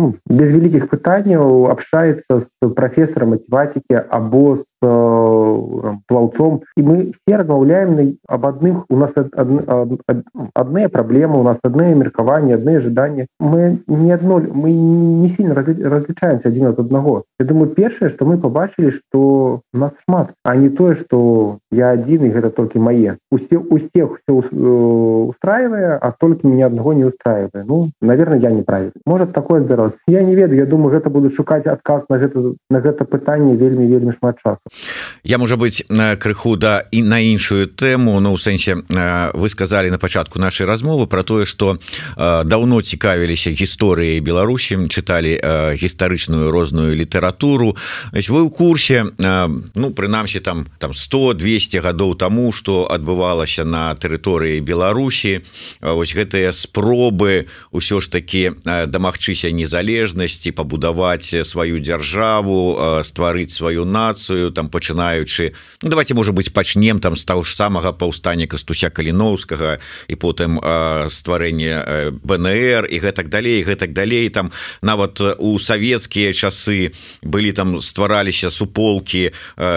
ну, 0.00 0.14
без 0.26 0.52
вялікіх 0.52 0.88
пытанняў 0.88 1.68
общается 1.70 2.40
с 2.40 2.56
профессором 2.74 3.30
математики 3.30 3.92
або 3.92 4.56
с 4.56 4.76
э, 4.82 5.96
плаўцом 6.08 6.62
і 6.76 6.82
мы 6.82 7.12
все 7.12 7.36
размаўляем 7.36 8.16
об 8.26 8.46
адных 8.46 8.84
у 8.88 8.96
нас 8.96 9.10
адныя 10.54 10.88
праблемы 10.88 11.40
у 11.40 11.42
нас 11.42 11.58
адныя 11.62 11.94
меркаванні 11.94 12.54
адныя 12.54 12.78
ожидания 12.78 13.26
мы 13.38 13.80
не 13.86 14.12
адно 14.12 14.40
мы 14.40 14.72
не 14.72 15.28
сильно 15.28 15.54
различаемся 15.54 16.48
один 16.48 16.66
от 16.66 16.78
аднаго 16.78 17.24
Я 17.38 17.46
думаю 17.46 17.68
першае 17.68 18.10
что 18.10 18.24
мы 18.24 18.38
побачылі 18.38 18.90
что 18.90 19.60
нас 19.72 19.92
шмат 20.04 20.32
а 20.44 20.56
не 20.56 20.70
тое 20.70 20.94
что 20.94 21.58
я 21.70 21.90
один 21.90 22.24
і 22.24 22.30
гэта 22.30 22.50
толькі 22.50 22.80
мае 22.80 23.18
усе 23.30 23.58
усех 23.58 24.20
все 24.22 24.32
устраивая 24.32 25.98
а 25.98 26.12
только 26.12 26.46
меня 26.46 26.66
одного 26.66 26.92
не 26.92 27.04
устраивая. 27.04 27.64
Ну 27.64 27.90
наверное 28.00 28.38
я 28.38 28.50
неправильно 28.50 28.92
может 29.04 29.32
такое 29.32 29.60
здоров 29.62 29.89
я 30.06 30.22
не 30.22 30.34
ведаю 30.34 30.58
я 30.58 30.66
думаю 30.66 30.94
гэта 30.94 31.10
буду 31.10 31.30
шукаць 31.30 31.66
отказ 31.66 32.04
на 32.08 32.18
гэта 32.18 32.54
на 32.70 32.80
гэта 32.80 33.04
пытанне 33.04 33.56
вельмі 33.56 33.86
вельмі 33.86 34.12
шмат 34.18 34.38
часу. 34.42 34.60
Я 35.24 35.38
можа 35.38 35.56
быть 35.56 35.84
крыху 36.18 36.56
да 36.56 36.84
і 36.90 37.02
на 37.02 37.20
іншую 37.20 37.66
тэму 37.66 38.20
но 38.20 38.20
ну, 38.20 38.32
у 38.32 38.38
сэнсе 38.38 38.82
вы 39.34 39.48
сказали 39.48 39.90
на 39.90 39.98
пачатку 39.98 40.38
нашай 40.38 40.66
размовы 40.66 41.06
про 41.06 41.22
тое 41.22 41.46
что 41.46 41.78
давно 42.16 42.82
цікавіліся 42.82 43.50
гісторыяй 43.50 44.20
Беларусі 44.20 44.76
чыталі 44.88 45.40
гістарычную 45.74 46.50
розную 46.50 46.94
літаратуру. 46.94 47.76
Вы 48.12 48.40
ў 48.46 48.50
курсе 48.50 49.04
ну 49.18 49.90
прынамсі 49.90 50.40
там 50.40 50.66
там 50.78 50.94
100 50.94 51.34
200 51.34 51.78
гадоў 51.78 52.14
тому 52.14 52.52
что 52.52 52.86
адбывалася 52.90 53.64
на 53.64 53.94
тэрыторыі 53.94 54.60
Беларусі. 54.60 55.42
Ось 55.80 56.14
гэтыя 56.14 56.52
спробы 56.52 57.46
ўсё 57.72 58.00
ж 58.00 58.10
таки 58.10 58.52
дамагчыся 58.64 59.50
незалежнасці 59.80 60.52
пабудаваць 60.52 61.32
сваю 61.44 61.80
дзяржаву 61.80 63.00
стварыць 63.02 63.56
сваю 63.56 63.84
нацыю 63.88 64.52
там 64.52 64.68
пачынаючы 64.68 65.52
ну, 65.82 65.88
давайте 65.88 66.14
можа 66.14 66.32
быть 66.32 66.52
пачнем 66.52 67.00
там 67.00 67.16
стаў 67.16 67.44
ж 67.44 67.56
самага 67.56 67.92
паўстання 67.92 68.46
кастуся 68.46 68.90
каліноўскага 68.90 69.80
і 70.08 70.14
потым 70.20 70.60
стварэнне 71.08 72.12
БНР 72.22 72.92
і 72.92 72.96
гэтак 73.00 73.28
далей 73.28 73.64
гэтак 73.64 73.92
далей. 73.92 74.28
Там 74.28 74.52
нават 74.82 75.20
у 75.20 75.58
савецкія 75.58 76.32
часы 76.32 76.92
былі 77.22 77.52
там 77.52 77.80
ствараліся 77.80 78.50
суполкі 78.50 79.32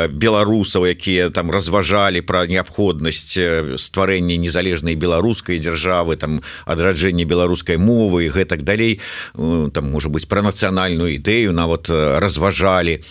беларусаў 0.10 0.92
якія 0.92 1.30
там 1.30 1.52
разважалі 1.52 2.22
пра 2.22 2.44
неабходнасць 2.48 3.40
стварэння 3.80 4.36
незалежнай 4.36 4.96
беларускай 4.96 5.64
дзяржавы 5.64 6.20
там 6.20 6.42
адраджэнне 6.66 7.24
беларускай 7.24 7.78
мовы 7.78 8.28
і 8.28 8.34
гэтак 8.36 8.68
далей. 8.68 9.00
Там 9.36 9.83
можа 9.84 10.10
быть 10.10 10.28
пра 10.28 10.42
нацыянальную 10.42 11.14
ідэю 11.20 11.52
нават 11.52 11.92
разважалі 11.92 13.04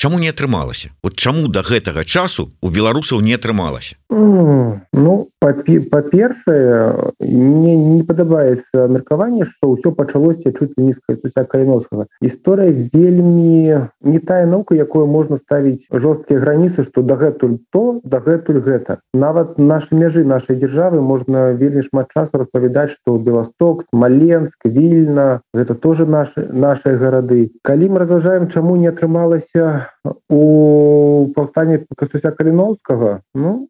Чаму 0.00 0.18
не 0.18 0.30
атрымалася? 0.30 0.88
Вот 1.02 1.16
чаму 1.16 1.46
до 1.48 1.60
гэтага 1.60 2.06
часу 2.08 2.48
у 2.62 2.70
беларусаў 2.72 3.20
не 3.20 3.34
атрымалася? 3.36 4.00
Ну 4.08 5.28
па-першае 5.40 7.12
мне 7.20 7.74
не 7.76 8.02
падабаецца 8.08 8.88
меркаванне 8.88 9.44
што 9.44 9.68
ўсё 9.72 9.92
пачалося 9.92 10.52
чуць 10.56 10.72
нізкая 10.80 11.16
суся 11.20 11.44
каліновскага. 11.44 12.06
Гісторыя 12.24 12.72
вельмі 12.96 13.92
не 14.00 14.20
тая 14.24 14.46
наука 14.48 14.74
якую 14.74 15.04
можна 15.04 15.36
ставіць 15.44 15.84
жорсткія 15.92 16.40
граніцы 16.40 16.84
што 16.88 17.04
дагэтуль 17.04 17.60
то 17.68 18.00
дагэтуль 18.00 18.64
гэта. 18.64 19.04
Нават 19.12 19.60
нашы 19.60 20.00
мяжы 20.00 20.24
нашай 20.24 20.56
дзяржавы 20.56 21.04
можна 21.04 21.52
вельмі 21.52 21.84
шмат 21.84 22.08
часу 22.16 22.40
распавядаць 22.40 22.96
што 22.96 23.20
беласток 23.20 23.84
смаленск 23.92 24.64
вільна 24.64 25.44
гэта 25.52 25.76
тоже 25.76 26.08
наши 26.08 26.48
наши 26.48 26.96
гарады. 26.96 27.52
Калі 27.60 27.92
мы 27.92 27.98
разважаем 28.00 28.48
чаму 28.48 28.80
не 28.80 28.88
атрымалася 28.88 29.89
у 30.28 31.30
паўстанне 31.36 31.84
кастуся 31.96 32.30
каліновскага 32.30 33.20
ну 33.34 33.68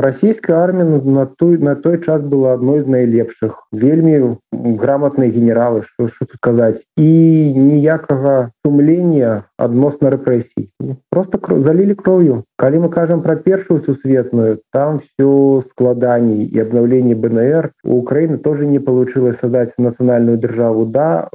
расійская 0.00 0.56
армія 0.56 1.00
на 1.04 1.26
той 1.26 1.58
на 1.58 1.74
той 1.74 2.00
час 2.00 2.22
была 2.22 2.54
адной 2.54 2.82
з 2.82 2.88
найлепшых 2.88 3.68
вельмі 3.72 4.38
грамотныя 4.52 5.30
генералы 5.30 5.82
что 5.82 6.08
тут 6.08 6.36
казаць 6.40 6.84
і 6.96 7.10
ніякага 7.56 8.50
сумлення 8.64 9.44
адносна 9.58 10.10
рэпрэсій 10.14 10.70
просто 11.10 11.38
залілі 11.50 11.94
кров'ю 11.94 12.44
калі 12.58 12.78
мы 12.78 12.88
кажам 12.90 13.22
про 13.22 13.36
першую 13.36 13.80
сусветную 13.80 14.58
там 14.72 14.98
все 14.98 15.62
складаней 15.70 16.44
і 16.44 16.58
обновлении 16.60 17.14
бнр. 17.14 17.70
Украины 17.84 18.38
тоже 18.38 18.66
не 18.66 18.80
получилось 18.80 19.38
создать 19.38 19.72
национальную 19.78 20.38
державу. 20.38 20.84
Да 20.84 21.28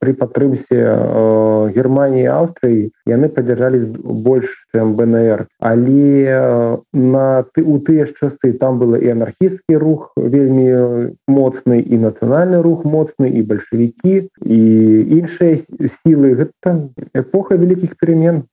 при 0.00 0.12
падтрымсе 0.12 0.66
э, 0.70 1.70
германии 1.74 2.24
австрии 2.24 2.90
яны 3.06 3.28
поддержались 3.28 3.84
больше 3.84 4.54
чем 4.74 4.96
бнр. 4.96 5.46
Але 5.60 6.24
э, 6.26 6.78
на 6.92 7.44
ты 7.54 7.62
у 7.62 7.78
тыя 7.78 8.06
ж 8.06 8.14
часы 8.20 8.52
там 8.52 8.78
было 8.78 8.96
і 8.96 9.08
анархістскі 9.14 9.76
рух 9.76 10.12
вельмі 10.16 11.14
моцны 11.28 11.80
і 11.80 11.98
нацыянальны 11.98 12.62
рух 12.62 12.84
моцны 12.84 13.30
і 13.30 13.42
бальшавікі 13.42 14.28
і 14.42 14.60
іншыя 15.18 15.58
сілы 16.02 16.34
гэта 16.34 16.90
эпоха 17.14 17.54
вялікіх 17.64 17.96
перемен 17.96 18.44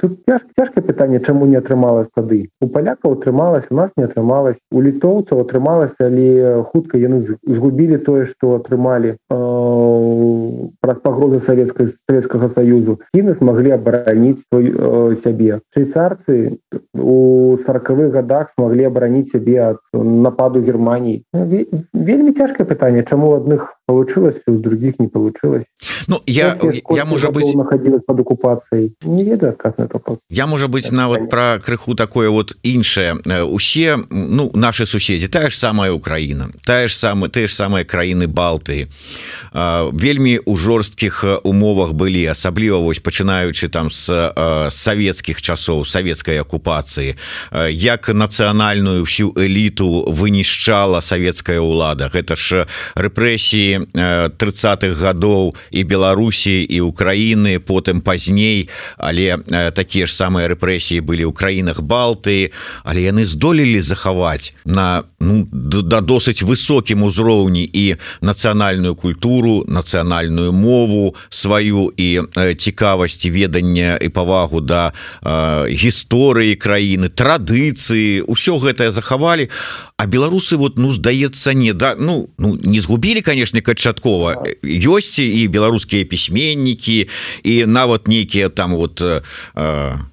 тут 0.00 0.20
цяжка 0.28 0.48
цяжкае 0.58 0.84
пытанне 0.84 1.20
чаму 1.20 1.46
не 1.46 1.56
атрымалась 1.56 2.08
тады. 2.14 2.50
У 2.60 2.68
палякаў 2.68 3.16
атрымалась 3.16 3.66
у 3.70 3.74
нас 3.74 3.90
не 3.96 4.04
атрымалась 4.04 4.56
у 4.70 4.80
літоўцаў 4.80 5.40
атрымалася 5.40 6.06
але 6.06 6.62
хутка 6.72 6.98
яны 6.98 7.20
згубілі 7.20 7.98
тое 7.98 8.26
што 8.26 8.56
атрымалі 8.60 9.16
праз 10.80 10.98
пагрозы 11.00 11.40
савецкай 11.40 11.88
савецкага 11.88 12.48
саюзу 12.48 13.00
кіны 13.14 13.34
смогли 13.34 13.72
абараніць 13.76 14.44
свой 14.48 15.16
сябе 15.24 15.60
швейцарцы 15.72 16.58
у 16.94 17.56
сороквых 17.64 18.12
годах 18.12 18.52
смогли 18.52 18.84
абараніць 18.84 19.32
сябе 19.32 19.58
ад 19.72 19.80
нападу 19.92 20.60
германії 20.60 21.24
вельмі 21.32 22.32
цяжкае 22.32 22.66
пытанне 22.66 23.02
чаму 23.02 23.34
адных 23.36 23.76
получилось 23.86 24.36
у 24.46 24.52
других 24.52 24.98
не 24.98 25.08
получилось. 25.08 25.64
Ну 26.08 26.16
я 26.26 26.58
я 26.90 27.04
может 27.04 27.32
быть 27.32 27.54
находилась 27.54 28.02
под 28.02 28.20
оккупацией? 28.20 28.94
Не 29.02 29.24
ведаю 29.24 29.52
отказ 29.52 29.76
на 29.78 29.85
вопрос 29.92 30.18
я 30.30 30.46
может 30.46 30.70
быть 30.70 30.90
нават 30.92 31.30
про 31.30 31.58
крыху 31.58 31.94
такое 31.94 32.28
вот 32.30 32.56
іншае 32.62 33.14
усе 33.44 33.98
ну 34.10 34.50
наши 34.54 34.86
суседзі 34.86 35.28
тая 35.28 35.50
ж 35.50 35.58
самая 35.58 35.92
Украина 35.92 36.50
тая 36.64 36.88
ж 36.88 36.94
самая 36.94 37.30
ты 37.30 37.46
ж 37.46 37.54
самыя 37.54 37.84
краіны 37.84 38.26
балты 38.26 38.88
вельмі 39.52 40.38
у 40.44 40.56
жорсткіх 40.56 41.24
умовах 41.44 41.92
былі 41.92 42.26
асабліва 42.26 42.78
вось 42.78 42.98
пачынаючы 42.98 43.68
там 43.68 43.90
с 43.90 44.06
савецкіх 44.70 45.42
часоў 45.42 45.84
савецкай 45.84 46.40
акупацыі 46.40 47.16
як 47.70 48.08
нацыянальную 48.08 49.02
всю 49.04 49.32
эліту 49.36 50.04
вынішчала 50.08 51.00
савецкая 51.00 51.60
ўлада 51.60 52.10
гэта 52.12 52.36
ж 52.36 52.66
рэпрэсіі 52.94 53.88
30-х 53.94 54.94
гадоў 55.00 55.54
і 55.70 55.84
Беларусі 55.84 56.62
і 56.62 56.80
Украіны 56.80 57.58
потым 57.58 58.00
пазней 58.00 58.68
але 58.96 59.38
такія 59.76 60.08
ж 60.08 60.16
самыя 60.16 60.48
рэпрэсіі 60.56 61.04
былі 61.04 61.28
ў 61.28 61.32
краінах 61.36 61.84
балты 61.84 62.56
але 62.88 63.04
яны 63.04 63.28
здолелі 63.28 63.84
захаваць 63.84 64.56
на 64.64 65.04
ну, 65.20 65.44
да 65.52 66.00
досыць 66.00 66.40
высокім 66.40 67.04
узроўні 67.04 67.68
і 67.68 68.00
нацыянальную 68.24 68.96
культуру 68.96 69.68
нацыянальную 69.68 70.56
мову 70.56 71.14
сваю 71.28 71.92
і 71.96 72.24
цікавасці 72.56 73.30
ведання 73.30 73.98
і 74.00 74.08
павагу 74.08 74.64
да 74.64 74.96
гісторыі 75.68 76.56
краіны 76.56 77.12
традыцыі 77.12 78.24
ўсё 78.24 78.58
гэтае 78.58 78.90
захавалі. 78.90 79.48
А 79.96 80.06
беларусы 80.06 80.56
вот 80.56 80.78
ну 80.78 80.92
здаецца 80.92 81.52
не 81.52 81.72
да 81.72 81.96
ну 81.98 82.28
ну 82.38 82.56
не 82.56 82.80
згубілі 82.80 83.22
конечно 83.22 83.60
канчаткова. 83.60 84.46
Ёсць 84.62 85.18
і 85.18 85.48
беларускія 85.48 86.04
пісьменнікі 86.04 87.08
і 87.42 87.54
нават 87.66 88.08
нейкія 88.08 88.48
там 88.48 88.76
вот 88.76 89.00
э, 89.00 89.22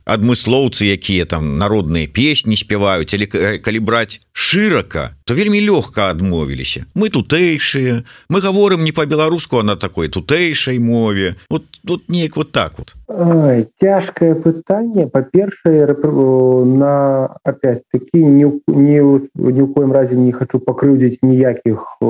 адмыслоўцы 0.06 0.92
якія 0.92 1.26
там 1.26 1.58
народныя 1.58 2.08
песні 2.08 2.56
спяваюць 2.60 3.14
или 3.14 3.26
калі 3.28 3.80
браць 3.80 4.20
шырака 4.34 5.16
то 5.26 5.34
вельмі 5.34 5.60
лёгка 5.64 6.10
адмовіліся. 6.10 6.86
Мы 6.96 7.10
тутэйшыя 7.10 8.04
мы 8.30 8.42
говорим 8.42 8.84
не 8.84 8.92
по-беларуску 8.92 9.62
на 9.64 9.76
такой 9.76 10.10
тутэйшай 10.10 10.80
мове. 10.80 11.36
Вот 11.50 11.64
тут 11.86 12.10
неяк 12.10 12.36
вот 12.36 12.52
так 12.52 12.74
вот. 12.78 12.96
Цяжкае 13.80 14.36
пытанне. 14.36 15.08
Па-першае 15.08 15.88
на 16.66 17.38
опять-таки 17.44 18.24
не 18.24 18.52
ні 18.68 19.00
ў 19.00 19.74
коім 19.74 19.92
разе 19.92 20.16
не 20.16 20.32
хочу 20.32 20.60
пакрыўдзіць 20.60 21.20
ніякіх 21.22 22.04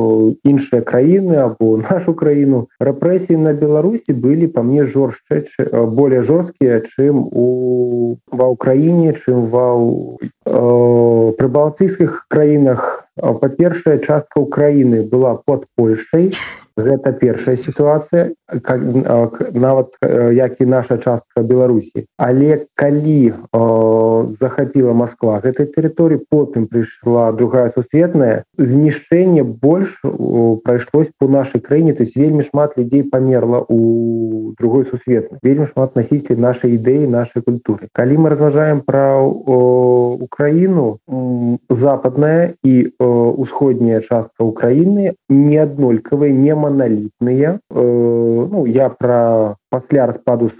іншыя 0.43 0.81
краіны 0.81 1.35
або 1.35 1.77
нашу 1.89 2.13
краіну. 2.13 2.67
Рэпрэсіі 2.79 3.37
на 3.37 3.53
Беларусі 3.53 4.13
былі 4.13 4.47
па 4.47 4.63
мне 4.63 4.85
жорстчэ 4.85 5.45
более 5.85 6.23
жорсткія 6.23 6.81
чым 6.97 7.29
у 7.33 8.15
ва 8.31 8.45
ўкраіне 8.53 9.13
чым 9.21 9.47
ва 9.53 9.65
прыбалтыйскіх 10.45 12.25
краінах 12.27 13.03
па-першая 13.15 13.99
частка 14.01 14.41
ўкраіны 14.41 15.05
была 15.05 15.37
под 15.37 15.69
Польшай 15.77 16.33
гэта 16.73 17.13
першая 17.13 17.55
сітуацыя 17.57 18.33
нават 19.53 19.93
як 20.33 20.57
і 20.57 20.65
наша 20.65 20.97
частка 20.97 21.45
Беларусі 21.45 22.09
але 22.17 22.65
калі 22.73 23.33
захапіла 24.41 24.93
Москва 24.97 25.37
гэтай 25.45 25.69
тэрыторыі 25.69 26.25
потым 26.25 26.65
прыйшла 26.65 27.31
другая 27.31 27.69
сусветная. 27.69 28.43
Знішчэнне 28.57 29.43
больш 29.43 30.01
прайшлось 30.65 31.11
по 31.19 31.27
нашай 31.27 31.61
краіне 31.61 31.93
то 31.93 32.03
есть 32.03 32.17
вельмі 32.17 32.41
шмат 32.41 32.77
людзей 32.77 33.03
памерла 33.03 33.61
у 33.69 34.53
другой 34.57 34.85
сусветнай 34.85 35.39
вельмі 35.43 35.67
шмат 35.67 35.95
насіцель 35.95 36.41
нашай 36.41 36.73
ідэі 36.73 37.05
нашай 37.07 37.45
культуры. 37.45 37.87
Калі 37.93 38.17
мы 38.17 38.29
разважаем 38.29 38.81
про 38.81 39.21
Украіну 40.33 40.97
западная 41.69 42.57
і 42.65 42.89
усходняя 42.97 44.01
частка 44.01 44.41
Украіны 44.41 45.13
не 45.29 45.57
аднолькавыя 45.61 46.33
не 46.33 46.55
маналітныя. 46.57 47.59
Ну 47.69 48.65
я 48.65 48.89
про 48.89 49.57
пасля 49.73 50.05
распаду 50.05 50.51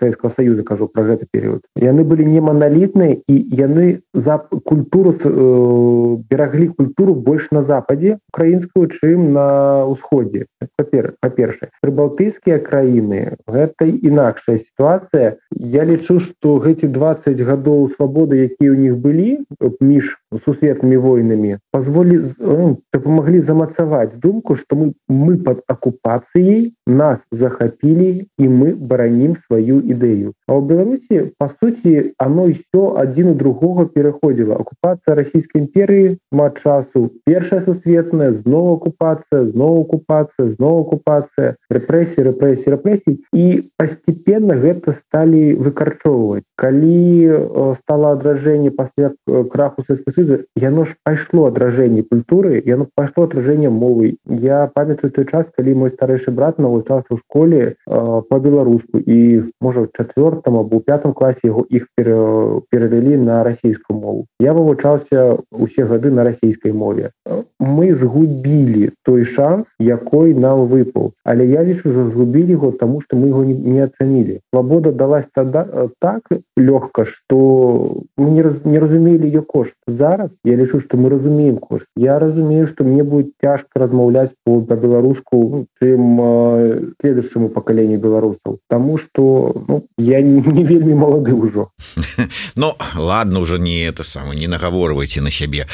Савецкого 0.00 0.30
союза 0.34 0.64
кажу 0.64 0.88
про 0.88 1.04
гэты 1.06 1.30
перыяд 1.30 1.62
яны 1.78 2.02
былі 2.02 2.26
не 2.26 2.42
маналітныя 2.42 3.22
і 3.30 3.36
яны 3.54 4.02
за 4.12 4.38
культуру 4.66 5.14
э, 5.14 6.16
бераглі 6.26 6.66
культуру 6.74 7.14
больш 7.14 7.52
на 7.54 7.62
западе 7.62 8.18
украінскую 8.34 8.90
чым 8.90 9.30
на 9.30 9.86
ўсходзе 9.86 10.50
папер 10.74 11.14
па-першае 11.22 11.70
прыбалтыйскія 11.86 12.58
краіны 12.58 13.38
гэта 13.46 13.86
інакшая 13.86 14.58
сітуацыя 14.58 15.38
я 15.54 15.86
лічу 15.86 16.18
что 16.18 16.58
гэти 16.58 16.90
20 16.90 17.38
гадоў 17.38 17.94
свабоды 17.94 18.42
якія 18.50 18.74
ў 18.74 18.90
них 18.90 18.98
былі 18.98 19.46
між 19.78 20.18
сусветнымі 20.36 20.96
войнамі 20.96 21.56
позволі 21.72 22.20
ну, 22.38 22.78
дапамаглі 22.92 23.40
замацаваць 23.42 24.18
думку 24.20 24.56
что 24.56 24.76
мы 24.76 24.92
мы 25.08 25.36
под 25.36 25.62
акупацыяй 25.66 26.74
нас 26.86 27.24
захапілі 27.30 28.28
і 28.38 28.48
мы 28.48 28.74
баранім 28.74 29.36
сваю 29.36 29.80
ідэю 29.80 30.32
а 30.46 30.58
ў 30.58 30.62
беларусі 30.68 31.32
по 31.38 31.48
сути 31.48 32.12
оно 32.18 32.48
все 32.52 32.82
адзін 33.00 33.32
у 33.32 33.34
другого 33.34 33.86
пераходзіла 33.86 34.60
акупацыя 34.60 35.16
расійскай 35.16 35.64
імперыі 35.64 36.18
мат 36.32 36.60
часу 36.60 37.08
першая 37.24 37.64
сусветная 37.64 38.32
зноў 38.44 38.76
акупацыя 38.76 39.48
зноў 39.48 39.88
акупацыя 39.88 40.52
зноў 40.52 40.84
акупацыя 40.84 41.56
рэпрэсіі 41.72 42.28
рэпрэсіі 42.28 42.74
рэпрэсій 42.76 43.16
і 43.32 43.46
пастепенно 43.80 44.60
гэта 44.60 44.92
сталі 44.92 45.56
выкарчоўваць 45.56 46.44
калі 46.56 47.80
стало 47.80 48.12
адражэнне 48.12 48.70
пасля 48.76 49.12
краху 49.52 49.84
сельскай 49.88 50.17
сузы 50.18 50.46
яно 50.56 50.84
ж 50.84 50.96
пайшло 51.04 51.46
адражэнне 51.46 52.02
культуры 52.02 52.62
яно 52.64 52.88
пайшло 52.94 53.24
адражэнне 53.24 53.70
мовы. 53.70 54.16
Я 54.26 54.66
памятаю 54.74 55.12
той 55.12 55.26
час 55.26 55.46
калі 55.54 55.74
мой 55.74 55.90
старэйшы 55.90 56.34
брат 56.34 56.58
навучаўся 56.58 57.14
ў 57.14 57.18
школе 57.22 57.76
по 57.86 58.38
по-беларуску 58.38 58.98
і 58.98 59.50
можа 59.60 59.86
чавёртым 59.92 60.58
або 60.58 60.80
пятым 60.80 61.12
класе 61.12 61.50
яго 61.50 61.66
іх 61.68 61.86
перавялі 61.96 63.16
на 63.18 63.42
расійскую 63.44 63.98
мову. 63.98 64.26
Я 64.40 64.54
вывучаўся 64.54 65.38
усе 65.50 65.84
гады 65.84 66.10
на 66.10 66.24
расійскай 66.24 66.72
мове. 66.72 67.10
Мы 67.58 67.94
згубілі 67.94 68.90
той 69.04 69.24
шанс 69.24 69.66
якой 69.78 70.34
нам 70.34 70.66
выпаў. 70.66 71.12
Але 71.24 71.46
я 71.46 71.64
лічу 71.64 71.92
згубілі 71.92 72.52
его 72.52 72.72
тому 72.72 73.00
что 73.00 73.16
мы 73.16 73.28
его 73.28 73.44
не, 73.44 73.54
не 73.54 73.84
ацанілі. 73.84 74.40
Свабода 74.52 74.92
далась 74.92 75.26
тогда 75.34 75.88
так 76.00 76.22
лёгка 76.56 77.04
что 77.04 78.02
мы 78.16 78.30
не, 78.30 78.42
раз, 78.42 78.64
не 78.64 78.78
разумелі 78.78 79.26
ее 79.26 79.42
кошт 79.42 79.74
зараз 80.08 80.30
я 80.44 80.56
лічу 80.56 80.80
что 80.80 80.96
мы 80.96 81.10
разумеем 81.10 81.58
кошт 81.58 81.86
я 81.96 82.18
разумею 82.18 82.68
что 82.68 82.84
мне 82.84 83.02
будет 83.02 83.32
цяжка 83.42 83.80
размаўляць 83.80 84.32
по 84.44 84.60
по-беларуску 84.60 85.66
чым 85.82 86.94
следующему 87.00 87.48
пакалению 87.48 87.98
беларус 87.98 88.38
беларусаў 88.38 88.58
Таму 88.68 88.98
что 88.98 89.64
ну, 89.68 89.86
я 89.98 90.20
не, 90.22 90.40
не 90.40 90.64
вельмі 90.64 90.94
малады 90.94 91.34
ўжо 91.34 91.70
Ну 92.56 92.74
ладно 92.96 93.40
уже 93.40 93.58
не 93.58 93.86
это 93.86 94.04
самое 94.04 94.38
не 94.38 94.48
нагаворвайце 94.48 95.20
на 95.20 95.30
сябе 95.30 95.66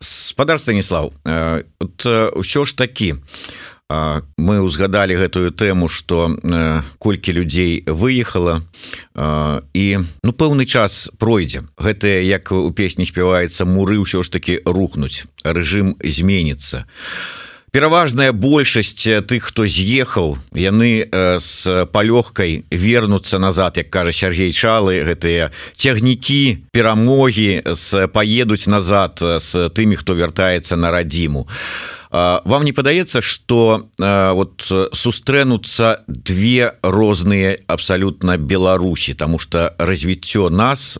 спадар 0.00 0.58
станіслав 0.58 1.12
ўсё 1.24 2.64
ж 2.64 2.76
такі 2.76 3.14
мы 3.90 4.54
ўзгадалі 4.64 5.14
гэтую 5.20 5.52
тэму 5.52 5.88
что 5.88 6.32
колькі 6.98 7.36
людзей 7.36 7.84
выехала 7.86 8.64
і 9.14 9.86
ну 10.24 10.30
пэўны 10.32 10.64
час 10.64 11.10
пройдзе. 11.18 11.68
Гэтыя 11.76 12.24
як 12.24 12.52
у 12.52 12.72
песні 12.72 13.04
спяваецца 13.04 13.68
муры 13.68 14.00
ўсё 14.00 14.24
ж 14.24 14.30
таки 14.32 14.60
рухнуць 14.64 15.28
рэжым 15.44 15.96
зменится 16.00 16.88
а 16.88 17.44
пераважная 17.74 18.30
большасць 18.30 19.02
тых 19.26 19.50
хто 19.50 19.66
з'ехаў 19.66 20.38
яны 20.54 21.10
с 21.10 21.66
палёгкай 21.90 22.62
вернуцца 22.70 23.42
назад 23.42 23.82
як 23.82 23.90
кажа 23.90 24.14
Сергей 24.14 24.54
чалы 24.54 25.02
гэтыя 25.02 25.50
цягнікі 25.74 26.70
перамогі 26.70 27.66
с 27.74 28.06
поедуць 28.14 28.70
назад 28.70 29.18
с 29.18 29.50
тымі 29.74 29.98
хто 29.98 30.14
вяртаецца 30.14 30.78
на 30.78 30.94
радзіму. 30.94 31.50
а 31.50 31.94
вам 32.14 32.62
не 32.64 32.72
падаецца 32.72 33.18
что 33.22 33.90
вот 33.98 34.62
сустрэнуцца 34.70 36.06
две 36.06 36.78
розныя 36.82 37.58
абсалютна 37.66 38.38
Беларусі 38.38 39.14
тому 39.14 39.38
что 39.38 39.74
развіццё 39.78 40.48
нас 40.50 40.98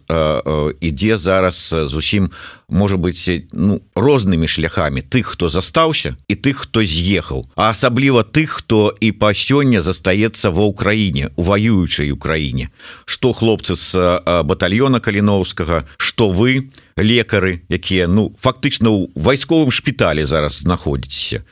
ідзе 0.81 1.17
зараз 1.17 1.75
зусім 1.87 2.31
может 2.69 2.99
быть 2.99 3.47
ну, 3.53 3.83
рознымі 3.95 4.49
шляхами. 4.49 5.01
Тых 5.01 5.37
хто 5.37 5.49
застаўся 5.49 6.17
і 6.29 6.35
тых 6.35 6.67
хто 6.67 6.83
з'ехаў 6.83 7.47
а 7.55 7.71
асабліва 7.71 8.25
тых 8.25 8.65
хто 8.65 8.91
і 9.01 9.13
па 9.13 9.31
сёння 9.31 9.81
застаецца 9.81 10.51
ва 10.51 10.67
ўкраіне 10.67 11.31
у 11.37 11.43
ваюючай 11.47 12.11
Украіне 12.11 12.75
что 13.07 13.33
хлопцы 13.33 13.79
з 13.79 13.95
батальона 14.43 14.99
каліновскага 14.99 15.85
что 15.97 16.31
вы 16.31 16.75
лекары 16.97 17.63
якія 17.69 18.07
ну 18.07 18.31
фактычна 18.39 18.91
ў 18.91 19.11
вайсковым 19.15 19.71
шпіталі 19.71 20.25
зараз 20.25 20.63
знаходзіцеся. 20.63 21.43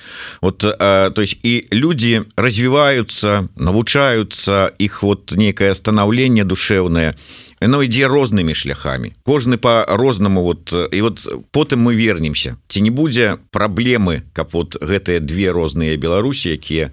Вот 0.40 0.64
э, 0.64 1.10
то 1.10 1.22
есть 1.22 1.38
і 1.42 1.66
люди 1.72 2.22
развіваюцца 2.36 3.48
навучаюцца 3.56 4.72
іх 4.78 5.02
вот 5.02 5.32
некае 5.32 5.74
станаўленне 5.74 6.44
душеўнае 6.44 7.14
оно 7.62 7.82
ідзе 7.82 8.06
рознымі 8.10 8.54
шляхами 8.54 9.14
кожны 9.22 9.56
по-рознаму 9.58 10.42
вот 10.42 10.72
і 10.72 11.00
вот 11.02 11.26
потым 11.50 11.86
мы 11.86 11.94
вернемся. 11.94 12.56
Ці 12.68 12.82
не 12.82 12.90
будзе 12.90 13.38
праблемы 13.50 14.22
каб 14.32 14.50
вот 14.52 14.76
гэтыя 14.78 15.20
две 15.20 15.50
розныя 15.50 15.96
беларусі 15.96 16.54
якія 16.54 16.90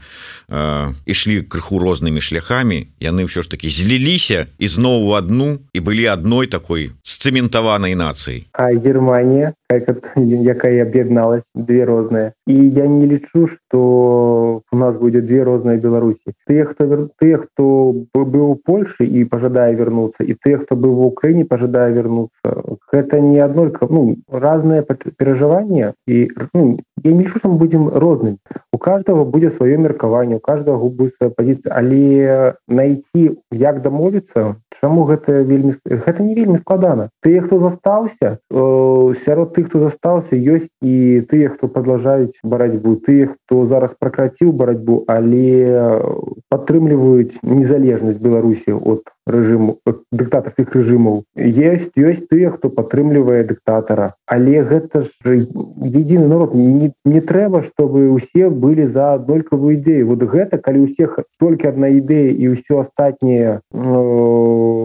э, 0.49 0.93
ішлі 1.05 1.41
крыху 1.45 1.79
рознымі 1.79 2.21
шляхами 2.21 2.89
яны 2.99 3.29
ўсё 3.29 3.45
ж 3.45 3.49
таки 3.49 3.69
зліліся 3.69 4.49
ізноў 4.57 5.07
у 5.07 5.11
одну 5.13 5.61
і 5.73 5.79
былі 5.79 6.09
адной 6.09 6.49
такой 6.49 6.91
сцэментаванай 7.05 7.95
нацыі 7.95 8.49
а 8.53 8.73
Германія 8.73 9.53
якая 9.69 10.81
аб'ядналась 10.81 11.45
две 11.53 11.85
розныя 11.85 12.33
і 12.47 12.55
я 12.69 12.87
не 12.87 13.05
лічу 13.05 13.47
что 13.47 14.61
у 14.71 14.77
нас 14.77 14.95
будет 14.97 15.25
две 15.25 15.43
розныя 15.43 15.77
беларусі 15.77 16.33
тыя 16.49 16.65
хто 16.65 17.09
тыя 17.21 17.37
хто 17.37 17.93
быў 18.13 18.45
у 18.49 18.55
Польшы 18.55 19.05
і 19.05 19.25
пожадае 19.29 19.75
вярнуцца 19.75 20.25
і 20.25 20.33
тыя 20.33 20.57
хто 20.57 20.75
быў 20.75 20.97
в 20.97 21.05
Украіне 21.13 21.45
пожадае 21.45 21.93
вярнуцца 21.93 22.65
гэта 22.91 23.21
не 23.21 23.39
аднолька 23.39 23.85
ну 23.89 24.17
разныя 24.27 24.81
перажывання 24.81 25.93
і 26.07 26.31
ну, 26.53 26.79
я 27.03 27.11
не 27.11 27.23
лічу 27.23 27.39
там 27.39 27.57
будем 27.57 27.89
розным 27.89 28.37
у 28.73 28.77
каждого 28.77 29.25
будзе 29.25 29.49
сваё 29.49 29.77
меркаванне 29.77 30.38
у 30.39 30.41
каждого 30.47 30.79
губы 30.79 31.11
свая 31.11 31.29
пазіцыя 31.29 31.75
але 31.75 32.55
найти 32.81 33.23
як 33.51 33.81
дамовіцца 33.83 34.55
чаму 34.81 35.05
гэта 35.09 35.41
вельмі 35.43 35.75
гэта 35.85 36.23
не 36.23 36.35
вельмі 36.35 36.57
складана. 36.61 37.09
Тыя 37.25 37.41
хто 37.41 37.59
застаўся 37.59 38.37
сярод 39.25 39.53
тых 39.55 39.69
хто 39.69 39.83
застаўся 39.85 40.35
ёсць 40.35 40.69
і 40.81 41.25
тыя 41.29 41.49
хто 41.53 41.67
падлажаюць 41.67 42.37
барацьбу 42.43 42.95
тых 43.05 43.35
хто 43.35 43.65
зараз 43.65 43.95
пракраціў 43.99 44.51
барацьбу 44.53 45.03
але 45.07 46.01
падтрымліваюць 46.49 47.39
незалежнасць 47.43 48.21
беларусі 48.21 48.77
от 48.77 49.09
рэжыму 49.29 49.77
дыктатарскіх 50.11 50.73
рэжымаў. 50.73 51.23
Есть 51.37 51.93
ёсць 51.95 52.25
тыя 52.29 52.51
хто 52.55 52.69
падтрымлівае 52.73 53.43
дыктатара. 53.45 54.13
Але 54.25 54.63
гэта 54.63 55.05
ж 55.05 55.45
единый 55.85 56.27
народ. 56.27 56.55
Не, 56.55 56.93
не 57.05 57.21
трэба 57.21 57.63
чтобы 57.63 58.09
усе 58.09 58.49
былі 58.49 58.87
за 58.87 59.13
аднолькавую 59.13 59.77
ідэю. 59.77 60.09
Вот 60.09 60.23
гэта 60.25 60.57
калі 60.57 60.89
усіх 60.89 61.19
толькі 61.39 61.69
одна 61.69 61.93
ідэя 61.93 62.33
і 62.33 62.55
ўсё 62.57 62.81
астатняе 62.81 63.61
э, 63.61 64.68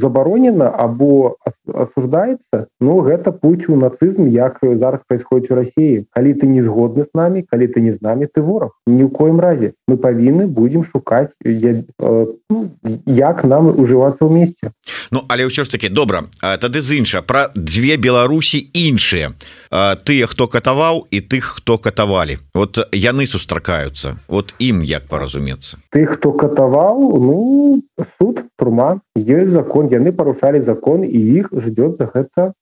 забаронена 0.00 0.68
або 0.68 1.36
осуждается 1.72 2.68
но 2.80 2.98
гэта 3.00 3.32
путь 3.32 3.68
у 3.68 3.76
нацызм 3.76 4.26
як 4.26 4.58
зараз 4.62 5.00
происходит 5.08 5.50
у 5.50 5.54
России 5.54 6.06
калі 6.10 6.34
ты 6.34 6.46
не 6.46 6.62
згодны 6.62 7.04
с 7.04 7.12
нами 7.14 7.46
калі 7.48 7.66
ты 7.66 7.80
не 7.80 7.92
з 7.92 8.00
нами 8.00 8.26
ты 8.26 8.42
ворог 8.42 8.72
ни 8.86 9.02
ў 9.02 9.10
коем 9.10 9.40
разе. 9.40 9.74
Мы 9.88 9.96
павінны 9.96 10.46
будем 10.46 10.84
шукаць 10.84 11.32
я, 11.44 11.84
э, 12.00 12.26
ну, 12.50 12.70
як 13.06 13.44
нам 13.44 13.68
уживацца 13.68 14.26
вместе 14.26 14.72
Ну 15.10 15.22
але 15.28 15.46
ўсё 15.46 15.64
ж 15.64 15.70
таки 15.70 15.88
добра 15.88 16.24
тады 16.42 16.80
з 16.80 16.98
інша 16.98 17.22
про 17.22 17.50
две 17.54 17.96
Беларусі 17.96 18.58
іншыя. 18.74 19.32
Тыя 19.70 20.26
хто 20.26 20.46
катаваў 20.46 21.06
і 21.10 21.18
тых 21.20 21.58
хто 21.58 21.78
катавалі. 21.78 22.38
Вот 22.54 22.78
яны 22.92 23.26
сустракаюцца. 23.26 24.18
Вот 24.28 24.54
ім 24.58 24.82
як 24.82 25.08
паразумецца. 25.08 25.78
Тых 25.90 26.18
хто 26.18 26.32
катаваў 26.32 27.18
ну 27.18 27.82
суд 28.18 28.44
турма 28.58 29.00
есть 29.16 29.50
закон 29.64 29.88
яны 29.88 30.12
парушалі 30.12 30.60
закон 30.60 31.04
і 31.04 31.18
іх 31.40 31.48
ждет 31.52 31.96
за 31.98 32.06
гэта 32.12 32.52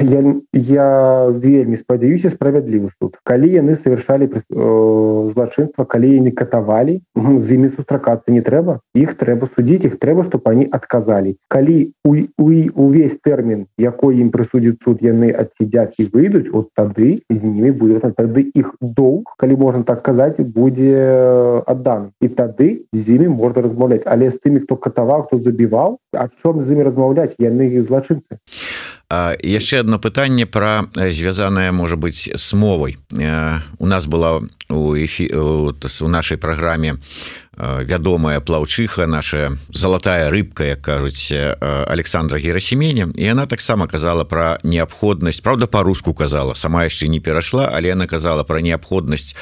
я, 0.00 0.20
я 0.52 1.28
вельмі 1.28 1.76
спадзяюся 1.76 2.30
справядлівы 2.30 2.90
суд. 2.98 3.16
Калі 3.24 3.48
яны 3.52 3.76
совершалі 3.76 4.30
э, 4.32 5.30
злачынства 5.34 5.84
калі 5.84 6.20
не 6.20 6.30
катавалі 6.30 7.02
з 7.14 7.46
імі 7.52 7.70
сустракацца 7.76 8.32
не 8.32 8.40
трэба 8.40 8.80
іх 8.94 9.14
трэба 9.20 9.48
судзіць 9.52 9.84
іх 9.84 9.98
трэба 10.00 10.24
чтобы 10.24 10.50
они 10.50 10.64
адказалі. 10.64 11.36
Калі 11.48 11.92
у, 12.04 12.16
у 12.38 12.48
увесь 12.74 13.18
тэрмін 13.22 13.66
якой 13.76 14.20
ім 14.20 14.30
прысудзіць 14.30 14.80
суд 14.84 15.04
яны 15.04 15.30
адсядзяць 15.30 16.00
і 16.00 16.08
выйдуць 16.08 16.48
от 16.52 16.72
тады 16.74 17.20
з 17.28 17.42
ними 17.44 17.70
буде 17.72 18.00
тады 18.00 18.48
іх 18.54 18.74
доўг 18.80 19.36
калі 19.36 19.56
можна 19.56 19.82
так 19.84 20.02
казаць 20.02 20.40
будзе 20.40 21.62
аддан. 21.66 22.10
І 22.20 22.28
тады 22.28 22.88
з 22.92 23.04
імі 23.10 23.28
можна 23.28 23.68
размаўляць. 23.68 24.06
Але 24.06 24.30
з 24.30 24.40
тымі 24.40 24.64
хто 24.64 24.76
катаваў 24.76 25.28
хто 25.28 25.38
забіваў 25.38 25.98
а 26.12 26.28
чом 26.42 26.62
з 26.62 26.72
імі 26.74 26.82
размаўляць 26.88 27.34
яны 27.38 27.70
злачынцы 27.86 28.38
яшчэ 29.10 29.80
одно 29.80 29.98
пытанне 29.98 30.46
про 30.46 30.86
звязаное 30.94 31.72
можа 31.72 31.96
быть 31.96 32.30
с 32.32 32.52
мовай. 32.52 32.98
У 33.78 33.86
нас 33.86 34.06
была 34.06 34.40
у 34.70 34.94
эфі 34.94 35.28
у 35.34 36.08
нашай 36.08 36.38
праграме 36.38 36.96
вядомая 37.56 38.40
плаўчыха 38.40 39.06
наша 39.06 39.58
залатая 39.74 40.30
рыбка 40.30 40.64
як 40.64 40.82
кажуць 40.82 41.32
Александра 41.60 42.38
герасеменя 42.38 43.08
і 43.14 43.26
она 43.28 43.46
таксама 43.46 43.86
казала 43.86 44.24
про 44.24 44.58
неабходнасць 44.62 45.40
Праўда 45.40 45.66
по-руску 45.66 46.14
казала 46.14 46.54
сама 46.54 46.84
яшчэ 46.84 47.08
не 47.08 47.20
перайшла 47.20 47.68
але 47.74 47.92
она 47.92 48.06
казала 48.06 48.44
про 48.44 48.60
неабходнасць 48.60 49.34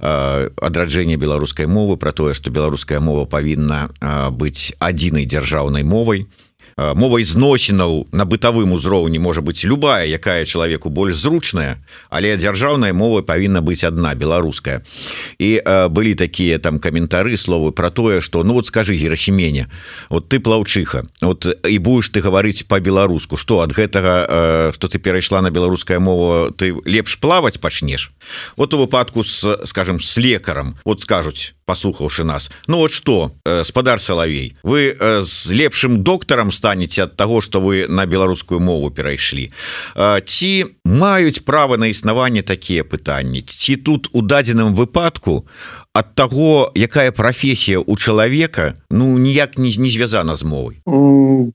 адраджэння 0.00 1.16
беларускай 1.16 1.66
мовы 1.66 1.96
про 1.96 2.12
тое 2.12 2.34
что 2.34 2.50
беларуская 2.50 3.00
мова 3.00 3.26
павінна 3.26 3.90
быць 4.30 4.72
адзінай 4.78 5.26
дзяржаўнай 5.26 5.82
мовай 5.82 6.26
мовай 6.78 7.24
зносінаў 7.26 8.06
на 8.12 8.24
бытавым 8.24 8.72
узроўні 8.72 9.18
можа 9.18 9.42
быть 9.42 9.64
любая 9.64 10.06
якая 10.06 10.44
чалавеку 10.44 10.90
больш 10.90 11.18
зручная 11.18 11.82
але 12.08 12.36
дзяржаўная 12.38 12.94
мова 12.94 13.22
павінна 13.22 13.60
быць 13.60 13.82
одна 13.82 14.14
беларуская 14.14 14.86
і 15.38 15.58
э, 15.58 15.88
былі 15.88 16.14
такія 16.14 16.58
там 16.58 16.78
каментары 16.78 17.36
словы 17.36 17.72
про 17.72 17.90
тое 17.90 18.20
что 18.20 18.44
ну 18.44 18.54
вот 18.54 18.66
скажи 18.66 18.94
герасеменя 18.94 19.66
вот 20.08 20.28
ты 20.28 20.38
плаўчыха 20.38 21.02
вот 21.20 21.46
і 21.66 21.78
будешь 21.78 22.10
ты 22.10 22.22
гаварыць 22.22 22.62
по-беларуску 22.62 23.36
что 23.36 23.60
от 23.60 23.74
гэтага 23.74 24.70
что 24.70 24.86
э, 24.86 24.90
ты 24.90 24.98
перайшла 24.98 25.42
на 25.42 25.50
беларуская 25.50 25.98
мова 25.98 26.52
ты 26.52 26.78
лепш 26.84 27.18
плаваць 27.18 27.58
пачнешь 27.58 28.12
вот 28.56 28.74
у 28.74 28.78
выпадку 28.78 29.24
с 29.24 29.66
скажем 29.66 29.98
с 29.98 30.16
лекарам 30.16 30.76
вот 30.84 31.02
скажуць 31.02 31.57
послухаўшы 31.68 32.24
нас. 32.24 32.50
Ну 32.66 32.78
вот 32.78 32.92
что 32.92 33.32
э, 33.44 33.64
спадар 33.64 34.00
салавей 34.00 34.56
вы 34.62 34.96
э, 34.96 35.22
з 35.22 35.52
лепшым 35.52 36.02
доктарам 36.02 36.52
станете 36.52 37.04
от 37.04 37.16
того 37.16 37.40
что 37.40 37.60
вы 37.60 37.86
на 37.88 38.06
беларускую 38.06 38.60
мову 38.60 38.90
перайшлі 38.90 39.52
ці 40.24 40.66
маюць 40.84 41.44
права 41.44 41.76
на 41.76 41.92
існаванне 41.92 42.42
такія 42.42 42.84
пытанні 42.84 43.42
ці 43.42 43.76
тут 43.76 44.08
у 44.12 44.22
дадзеным 44.22 44.74
выпадку 44.74 45.44
ад 45.98 46.14
таго 46.14 46.70
якая 46.78 47.10
прафесія 47.10 47.82
у 47.82 47.96
чалавека 47.96 48.74
ну 48.90 49.18
ніяк 49.18 49.58
не 49.58 49.70
не 49.82 49.90
звязана 49.90 50.34
з 50.38 50.44
мовай 50.44 50.76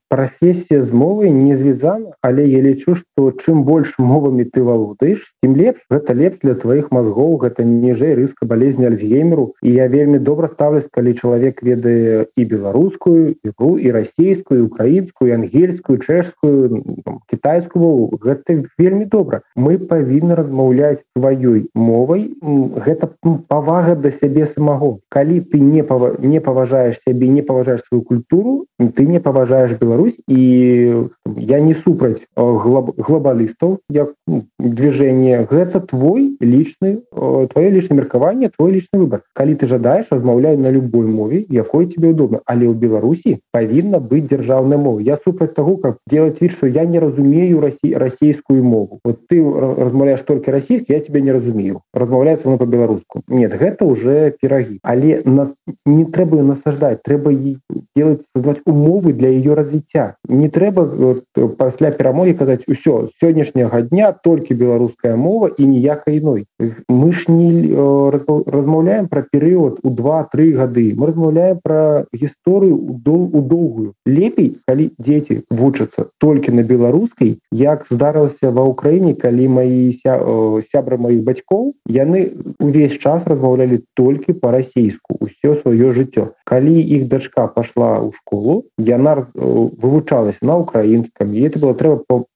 прафесія 0.10 0.84
з 0.84 0.92
мовай 0.92 1.32
не 1.32 1.56
звязана 1.56 2.12
але 2.22 2.48
я 2.48 2.60
лічу 2.62 2.96
что 2.96 3.32
чым 3.32 3.64
больш 3.64 3.96
мовамі 3.98 4.44
ты 4.44 4.64
валодаеш 4.64 5.32
тем 5.42 5.56
лепш 5.56 5.88
гэта 5.90 6.14
лепш 6.14 6.44
для 6.44 6.56
твоих 6.56 6.92
мозгоў 6.92 7.38
гэта 7.40 7.64
ніжэй 7.64 8.16
рыска 8.20 8.46
болезни 8.46 8.86
альцгеймеру. 8.86 9.54
І 9.64 9.72
я 9.72 9.88
вельмі 9.88 10.20
добра 10.20 10.48
ставлюсь 10.48 10.92
калі 10.92 11.14
чалавек 11.14 11.64
ведае 11.64 12.26
і 12.36 12.46
беларускую 12.46 13.36
ігру 13.44 13.80
і 13.80 13.92
расійскую 13.92 14.66
украінскую 14.66 15.34
ангельскую 15.34 16.00
чэшскую 16.00 16.84
китайскую 17.32 18.20
гэта 18.20 18.64
вельмі 18.78 19.06
добра 19.06 19.42
мы 19.56 19.78
павінны 19.78 20.36
размаўляць 20.36 21.04
сваёй 21.16 21.70
мовай 21.76 22.32
гэта 22.42 23.08
павага 23.48 23.96
да 23.96 24.12
сябе 24.12 24.33
сябе 24.34 24.46
самого. 24.46 25.00
Калі 25.10 25.42
ты 25.42 25.60
не 25.60 25.84
пава, 25.84 26.16
не 26.20 26.40
паважаешь 26.42 27.00
сябе 27.06 27.28
не 27.28 27.42
паважаешь 27.42 27.82
свою 27.88 28.04
культуру 28.04 28.66
ты 28.96 29.06
не 29.06 29.20
паважаешь 29.20 29.78
Беларусь. 29.80 30.18
І 30.28 31.08
я 31.38 31.60
не 31.60 31.74
супраць 31.74 32.24
глоб, 32.36 32.94
глобалістаў 32.98 33.80
як 33.90 34.14
ну, 34.28 34.44
движение. 34.60 35.48
Гэта 35.50 35.80
твой 35.80 36.38
лічны 36.42 37.02
твоё 37.14 37.70
лічное 37.70 37.98
меркаванне 37.98 38.50
твой 38.50 38.74
лічны 38.74 39.00
выбор. 39.00 39.22
Калі 39.34 39.56
ты 39.56 39.68
жадаешь 39.68 40.08
размаўляй 40.12 40.58
на 40.58 40.72
любой 40.72 41.06
мове 41.06 41.46
якой 41.50 41.88
тебе 41.88 42.10
удобно. 42.10 42.42
Але 42.46 42.68
ў 42.68 42.76
Беларусі 42.76 43.40
павінна 43.52 44.00
быць 44.00 44.28
дзяржаўная 44.28 44.78
мова. 44.78 45.00
Я 45.00 45.18
супраць 45.18 45.54
того 45.54 45.78
как 45.78 45.98
делать 46.10 46.42
вид 46.42 46.52
что 46.52 46.68
я 46.68 46.86
не 46.86 47.00
разумею 47.00 47.62
Росси 47.62 47.94
расійскую 47.94 48.64
мову. 48.64 49.00
Вот 49.04 49.28
ты 49.28 49.42
размаўляешь 49.44 50.22
только 50.22 50.52
расійскі 50.52 50.94
я 50.94 51.00
тебя 51.00 51.22
не 51.22 51.32
разумею. 51.32 51.82
Размаўляецца 51.94 52.50
на 52.50 52.58
по-беларуску 52.58 53.24
нет 53.28 53.54
гэта 53.54 53.86
уже 53.86 54.13
уже 54.14 54.34
перагі 54.42 54.80
але 54.84 55.22
нас 55.26 55.56
не 55.86 56.06
трэба 56.06 56.42
насаждаць 56.42 57.02
трэба 57.04 57.34
делать 57.96 58.24
создавать 58.34 58.62
умовы 58.66 59.14
для 59.14 59.30
ее 59.30 59.54
развіцця 59.54 60.16
не 60.28 60.50
трэба 60.50 60.86
вот, 60.86 61.24
пасля 61.58 61.92
перамогі 61.92 62.34
казаць 62.34 62.64
усё 62.68 63.10
сённяшняга 63.22 63.82
дня 63.82 64.14
толькі 64.24 64.54
беларуская 64.54 65.16
мова 65.16 65.50
і 65.58 65.68
ніякай 65.68 66.18
іной 66.18 66.46
мы 66.90 67.14
ж 67.14 67.26
не 67.28 67.74
размаўляем 67.74 69.08
про 69.08 69.24
перыяд 69.24 69.80
у 69.84 69.90
два-тры 69.90 70.52
гады 70.54 70.94
мы 70.96 71.08
размаўляем 71.08 71.60
про 71.64 72.06
гісторыю 72.14 72.78
дол 73.04 73.30
у 73.34 73.42
доўгую 73.42 73.94
лепей 74.06 74.58
калі 74.68 74.92
дзеці 75.00 75.44
вучацца 75.50 76.08
толькі 76.20 76.52
на 76.52 76.64
беларускай 76.64 77.40
як 77.52 77.86
здарылася 77.90 78.52
ва 78.52 78.68
ўкраіне 78.70 79.16
калі 79.16 79.48
мои 79.48 79.92
ся, 79.94 80.20
сябры 80.72 80.98
моих 80.98 81.24
бацькоў 81.24 81.74
яны 81.88 82.32
увесь 82.60 82.98
час 82.98 83.26
размаўлялі 83.28 83.82
толькі 84.04 84.34
по-расійску 84.34 85.16
ўсё 85.24 85.56
сваё 85.56 85.96
жыццё. 85.96 86.36
Калі 86.44 86.76
іх 86.76 87.08
дачка 87.08 87.48
пошла 87.48 88.04
ў 88.04 88.12
школу 88.20 88.68
яна 88.76 89.24
вывучалась 89.34 90.44
на 90.44 90.60
украінском 90.60 91.32
і 91.32 91.48
это 91.48 91.64
было 91.64 91.72
трэба 91.72 92.28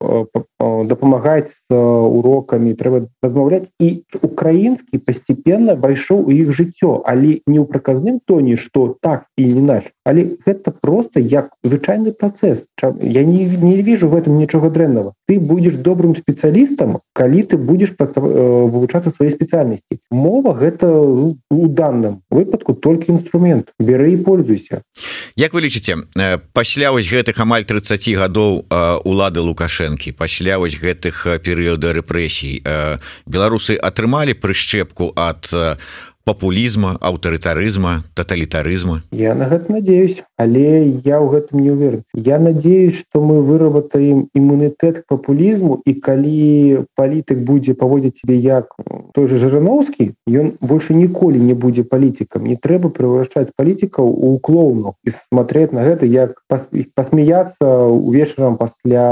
дапамагаць 0.88 1.51
з 1.68 1.76
урокамі 1.76 2.72
трэба 2.80 3.11
размаўляць 3.20 3.68
і 3.84 4.07
украінскі 4.24 5.03
постепенно 5.03 5.76
пайшоў 5.76 6.24
у 6.24 6.32
іх 6.32 6.55
жыццё. 6.55 7.03
Але 7.03 7.43
не 7.43 7.59
ў 7.59 7.65
праказным 7.68 8.24
тоне 8.24 8.55
что 8.55 8.95
так 9.03 9.28
і 9.36 9.43
не 9.53 9.61
наш 9.61 9.84
але 10.08 10.39
гэта 10.47 10.72
просто 10.72 11.20
як 11.20 11.51
звычайны 11.68 12.16
працэс. 12.16 12.64
Я 13.03 13.24
не, 13.28 13.43
не 13.43 13.82
вижу 13.84 14.08
в 14.08 14.16
этом 14.16 14.39
нічога 14.39 14.72
дрэннага. 14.72 15.12
Ты 15.28 15.39
будешь 15.39 15.76
добрым 15.76 16.16
спецыялістам 16.16 17.03
калі 17.12 17.43
ты 17.43 17.58
будешь 17.58 17.91
вывучацца 17.97 19.12
свае 19.12 19.34
спецыяльнасці. 19.36 19.99
Мова 20.12 20.53
гэта 20.55 20.88
ну, 20.88 21.36
у 21.51 21.68
данным 21.68 22.22
выпадку 22.30 22.74
толькі 22.74 23.12
інструмент. 23.12 23.74
Бяры 23.80 24.14
і 24.14 24.18
пользуйся. 24.24 24.82
Як 25.36 25.53
вы 25.53 25.68
лічыце 25.68 26.08
пасля 26.53 26.91
вось 26.95 27.12
гэтых 27.12 27.36
амаль 27.43 27.68
30 27.68 28.16
гадоў 28.16 28.70
улады 29.03 29.43
лукашэнкі 29.43 30.16
пасля 30.16 30.62
вось 30.62 30.80
гэтых 30.80 31.28
перыяда 31.43 31.91
рэпрэсій 31.97 32.64
беларусы 33.28 33.76
атрымалі 33.76 34.38
прышчэпку 34.39 35.12
ад 35.18 35.51
популізма 36.28 36.97
аўтарытарызма 36.99 38.03
тоталітарызма 38.11 38.99
я 39.15 39.32
на 39.39 39.47
гэта 39.47 39.71
надеюсь 39.71 40.19
але 40.36 40.91
я 41.07 41.23
ў 41.23 41.28
гэтым 41.32 41.63
не 41.63 41.71
уверен 41.71 42.03
я 42.13 42.36
надеюсь 42.38 42.99
что 42.99 43.23
мы 43.23 43.39
выработаем 43.47 44.28
імунітэт 44.36 44.99
к 44.99 45.03
популізму 45.07 45.80
і 45.88 45.93
калі 46.03 46.84
палітык 46.99 47.39
будзе 47.47 47.80
паводзіць 47.80 48.19
себе 48.19 48.36
як 48.43 48.75
той 49.15 49.32
же 49.32 49.39
жырановскі 49.39 50.11
ён 50.28 50.51
больше 50.59 50.97
ніколі 50.99 51.39
не 51.39 51.55
будзе 51.55 51.88
палітикам 51.88 52.43
не 52.43 52.59
трэба 52.59 52.91
превращаць 52.91 53.55
палітикаў 53.55 54.11
у 54.11 54.36
клоунов 54.43 54.99
і 55.07 55.15
смотреть 55.15 55.71
на 55.71 55.88
гэта 55.88 56.03
як 56.11 56.43
посмеяться 56.91 57.88
увечарам 57.88 58.59
пасля 58.59 59.07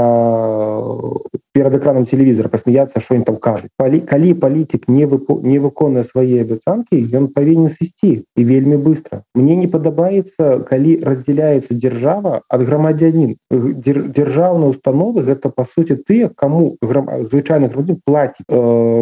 перад 1.56 1.74
экраном 1.74 2.04
телевізора 2.04 2.48
посмеяться 2.48 3.00
что 3.00 3.14
им 3.14 3.24
там 3.24 3.36
кажуць 3.38 3.70
калі 3.78 4.34
палітик 4.34 4.88
не 4.88 5.06
выпу 5.06 5.40
не 5.42 5.58
выконная 5.58 6.04
свае 6.04 6.42
абяцанки 6.44 7.00
ён 7.16 7.28
павінен 7.32 7.72
сысці 7.72 8.24
і 8.36 8.44
вельмі 8.44 8.76
быстро. 8.76 9.22
Мне 9.34 9.56
не 9.56 9.68
падабаецца 9.68 10.60
калі 10.68 11.00
разделяецца 11.00 11.72
держава 11.72 12.42
ад 12.48 12.60
грамадзянин 12.60 13.36
дзяржаўныя 13.50 14.68
установы 14.68 15.24
гэта 15.24 15.48
по 15.48 15.64
сути 15.64 15.96
тыя 15.96 16.28
кому 16.28 16.76
звычайных 16.82 17.72
людзей 17.72 17.96
плаціць 18.04 18.44
э, 18.44 18.56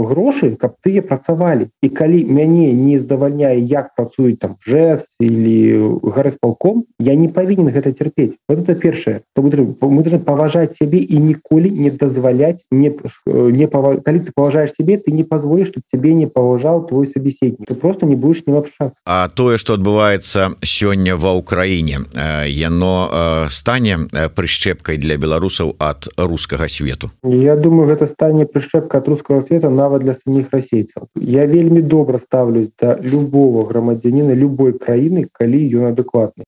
грошы 0.07 0.55
каб 0.55 0.79
тыя 0.87 1.03
працавалі 1.03 1.69
і 1.83 1.89
калі 1.89 2.23
мяне 2.25 2.71
не 2.73 2.99
здавальняе 3.03 3.59
як 3.59 3.95
працуюць 3.99 4.39
там 4.39 4.55
жэс 4.63 5.19
или 5.19 5.99
гарэспалком 6.03 6.85
я 7.01 7.19
не 7.19 7.29
павінен 7.29 7.75
гэта 7.75 7.93
терпець 7.93 8.39
вот 8.49 8.63
это 8.63 8.75
першае 8.75 9.23
то 9.35 9.43
мы 9.43 9.51
должны 9.51 10.23
паважаць 10.23 10.79
сябе 10.79 11.03
і 11.03 11.19
ніколі 11.19 11.71
не 11.71 11.91
дазваляць 11.91 12.44
не 12.71 12.93
не 13.27 13.67
пава... 13.67 13.97
калі 13.97 14.19
ты 14.21 14.31
паважаешь 14.35 14.73
себе 14.73 14.99
ты 14.99 15.13
не 15.13 15.25
позволишь 15.25 15.69
чтобы 15.69 15.85
тебе 15.93 16.15
не 16.15 16.27
паважаў 16.27 16.87
твой 16.89 17.07
собеседник. 17.07 17.67
Ты 17.67 17.75
просто 17.75 18.07
не 18.07 18.17
будешь 18.17 18.43
не 18.47 18.57
общаться. 18.57 18.99
А 19.07 19.29
тое 19.29 19.59
что 19.59 19.75
адбываецца 19.75 20.57
сёння 20.63 21.17
ва 21.17 21.35
ўкраіне 21.39 22.05
яно 22.49 23.49
стане 23.51 23.99
прышчэпкай 24.11 24.97
для 24.99 25.17
беларусаў 25.17 25.77
ад 25.79 26.09
рускага 26.17 26.69
свету? 26.69 27.11
Я 27.23 27.57
думаю 27.57 27.89
гэта 27.89 28.07
стане 28.07 28.47
прышчэпка 28.47 28.99
от 28.99 29.09
рускага 29.09 29.43
света 29.43 29.71
нават 29.71 30.03
для 30.03 30.15
самих 30.15 30.53
расейцаў 30.53 31.09
я 31.21 31.47
вельмі 31.47 31.83
добра 31.83 32.19
ставлюсь 32.19 32.69
до 32.81 32.99
любого 33.03 33.65
грамадзяніна 33.65 34.35
любой 34.35 34.73
краіны 34.73 35.29
калі 35.33 35.61
ён 35.79 35.93
адэкватны 35.93 36.45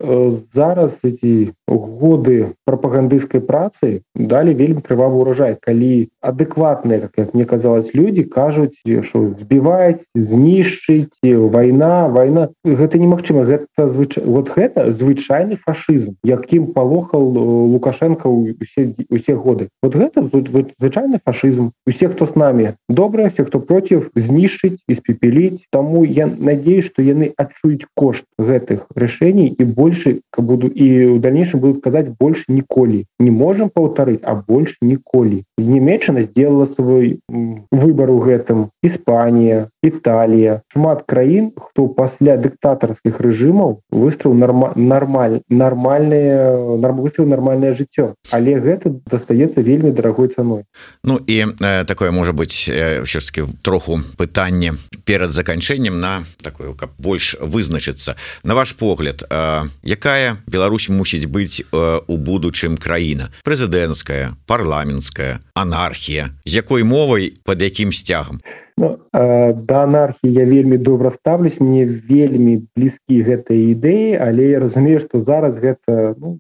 зараз 0.55 0.99
эти 1.03 1.55
годы 1.69 2.55
прапагандысцкай 2.65 3.41
працы 3.41 4.03
далі 4.15 4.55
вельмі 4.55 4.81
крывавы 4.83 5.21
урожай. 5.21 5.57
Калі 5.61 6.09
адэкватныя 6.23 7.11
как, 7.13 7.35
мне 7.35 7.45
казалось 7.45 7.95
люди 7.95 8.23
кажуць 8.23 8.79
что 9.03 9.35
збіваць 9.35 10.03
знішчыць 10.15 11.11
война 11.23 12.09
война. 12.09 12.49
Гэта 12.65 12.99
немагчыма. 12.99 13.45
Гэта 13.45 13.89
звыч... 13.89 14.17
вот 14.23 14.51
гэта 14.55 14.93
звычайны 14.93 15.57
фашизм 15.57 16.17
якім 16.23 16.73
палохал 16.73 17.27
лукашенко 17.27 18.29
усе 18.29 18.95
усе 19.11 19.35
годы. 19.35 19.69
Вот 19.83 19.95
гэта 19.95 20.23
звычайны 20.25 21.19
фашизм 21.25 21.73
усе 21.87 22.09
хто 22.09 22.27
с 22.27 22.35
нами 22.35 22.77
добрыя 22.89 23.31
все 23.31 23.45
хто 23.45 23.61
против 23.61 24.11
знішчыць 24.15 24.79
испепеліць 24.89 25.67
тому 25.71 26.05
я 26.05 26.27
надеюсь 26.27 26.87
что 26.87 27.03
яны 27.03 27.33
адчуюць 27.37 27.87
кошт 27.95 28.25
гэтых 28.39 28.87
рашэний 28.95 29.49
і 29.59 29.65
больше 29.65 30.21
буду 30.37 30.69
і 30.69 31.07
у 31.07 31.19
дальнейшем 31.19 31.56
будут 31.61 31.83
казаць 31.83 32.09
больше 32.19 32.45
ніколі 32.49 33.07
не 33.19 33.31
можем 33.31 33.71
паўтарыць 33.71 34.23
а 34.23 34.35
больше 34.35 34.77
ніколі 34.81 35.45
немеччына 35.59 36.23
сделала 36.23 36.67
свой 36.67 37.21
выбор 37.29 38.11
у 38.11 38.21
гэтым 38.21 38.69
Іспанія 38.83 39.69
Італія 39.83 40.63
шмат 40.73 41.05
краін 41.07 41.53
хто 41.57 41.89
пасля 41.89 42.37
дыктатарскіх 42.37 43.21
рэжымаў 43.21 43.81
выстраў 43.91 44.35
норма 44.35 44.73
нормаль 44.75 45.41
нармальные 45.49 46.57
выстрел 46.97 47.27
нармальное 47.27 47.75
жыццё 47.75 48.15
але 48.31 48.59
гэта 48.61 48.91
дастаецца 49.07 49.63
вельмі 49.63 49.91
дарагой 49.91 50.29
цаной 50.29 50.65
Ну 51.05 51.21
і 51.27 51.47
э, 51.61 51.85
такое 51.85 52.11
можа 52.11 52.33
быть 52.33 52.67
ўсё 52.69 53.21
ж 53.21 53.25
таки 53.27 53.43
троху 53.63 54.01
пытанне 54.17 54.75
перад 55.05 55.31
заканчэннем 55.31 56.01
на 56.01 56.25
такое 56.43 56.75
каб 56.75 56.91
больш 56.99 57.37
вызначыцца 57.41 58.17
на 58.43 58.55
ваш 58.55 58.75
погляд 58.75 59.23
э, 59.23 59.63
якая 59.83 60.39
Беларусь 60.47 60.89
мусіць 60.89 61.27
быць 61.27 61.46
э, 61.47 62.01
у 62.07 62.17
будучым 62.17 62.77
краіна. 62.77 63.31
Прэзідэнцкая 63.45 64.37
парламенская 64.47 65.41
анархія 65.55 66.31
з 66.45 66.53
якой 66.63 66.83
мовай 66.85 67.35
под 67.45 67.63
якім 67.63 67.93
сцягам. 67.93 68.41
Ну, 68.79 68.99
э, 69.13 69.55
да 69.55 69.83
анархіі 69.89 70.33
я 70.33 70.45
вельмі 70.45 70.77
добра 70.77 71.11
ставлюсь 71.11 71.61
мне 71.61 71.87
вельмі 71.87 72.69
блізкі 72.77 73.25
гэтай 73.25 73.73
ідэі 73.73 74.21
але 74.21 74.53
я 74.53 74.61
разумею 74.61 75.01
што 75.01 75.21
зараз 75.21 75.57
гэта 75.57 76.13
ну, 76.21 76.37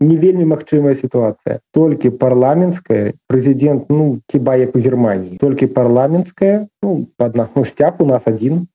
не 0.00 0.16
вельмі 0.16 0.48
магчымая 0.48 0.96
сітуацыя. 0.96 1.60
Толькі 1.76 2.16
парламенская 2.16 3.12
прэзідэнт 3.28 3.92
ну 3.92 4.24
хіба 4.32 4.56
як 4.56 4.72
у 4.76 4.80
Геррманіі 4.80 5.36
толькі 5.36 5.68
парламенская 5.68 6.72
ну, 6.84 7.06
адна 7.18 7.48
ну, 7.54 7.64
сцяг 7.64 8.00
у 8.00 8.04
нас 8.04 8.22
один. 8.26 8.68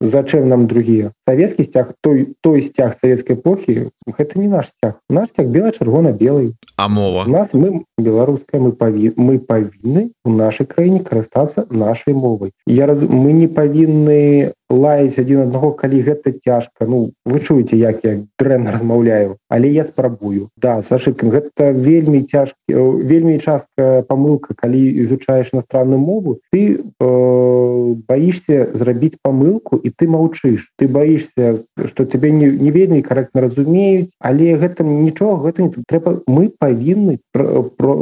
Зачем 0.00 0.48
нам 0.48 0.66
другія 0.66 1.12
савецкі 1.26 1.64
сцяг 1.64 1.94
той 2.00 2.36
той 2.40 2.62
сцяг 2.62 2.94
савецкай 2.94 3.34
эпохі 3.36 3.90
гэта 4.06 4.38
не 4.38 4.46
наш 4.46 4.70
сцяг 4.70 5.02
наш 5.10 5.28
сцяг 5.34 5.50
бела 5.50 5.72
чырвона 5.72 6.12
белый 6.12 6.54
а 6.76 6.88
мова? 6.88 7.24
У 7.26 7.30
нас 7.30 7.52
мы 7.52 7.82
беларуская 7.98 8.60
мы 8.60 8.72
паві 8.72 9.12
мы 9.16 9.38
павінны 9.38 10.12
у 10.24 10.30
нашай 10.30 10.66
краіне 10.66 11.02
карыстацца 11.02 11.66
нашай 11.70 12.14
мовай 12.14 12.52
я 12.66 12.86
раз 12.86 13.02
мы 13.02 13.32
не 13.32 13.48
павінны 13.48 14.54
лаяць 14.70 15.18
адзін 15.18 15.46
аднаго 15.46 15.72
калі 15.78 16.02
гэта 16.06 16.30
цяжка 16.30 16.86
ну 16.86 17.10
вы 17.24 17.40
чуеце 17.42 17.74
як 17.74 18.06
я 18.06 18.22
дрэнна 18.38 18.70
размаўляю 18.78 19.38
але 19.48 19.70
я 19.70 19.84
спрабую. 19.84 20.48
Да 20.56 20.82
с 20.82 20.92
ошибкам 20.92 21.30
гэта 21.30 21.70
вельмі 21.74 22.22
цяжкі 22.22 22.70
вельмі 23.02 23.38
частка 23.42 24.06
памылка 24.06 24.54
калі 24.54 24.78
изучаешь 25.02 25.50
иностранную 25.52 25.98
мову. 25.98 26.38
Ты 26.52 26.78
э, 26.78 27.06
боишься 27.94 28.70
зрабіць 28.74 29.18
памылку 29.22 29.76
і 29.76 29.90
ты 29.90 30.08
маўчыш 30.08 30.72
ты 30.78 30.88
боишься 30.88 31.62
что 31.86 32.04
тебе 32.04 32.30
не, 32.30 32.50
не 32.50 32.70
вельмі 32.70 33.02
корректно 33.02 33.40
разумеюць 33.40 34.10
але 34.20 34.56
гэтым 34.56 35.04
нічого 35.04 35.46
гэта 35.46 35.62
не 35.62 35.70
трэба 35.86 36.22
мы 36.26 36.50
павінны 36.58 37.18
про, 37.32 37.62
про, 37.62 37.92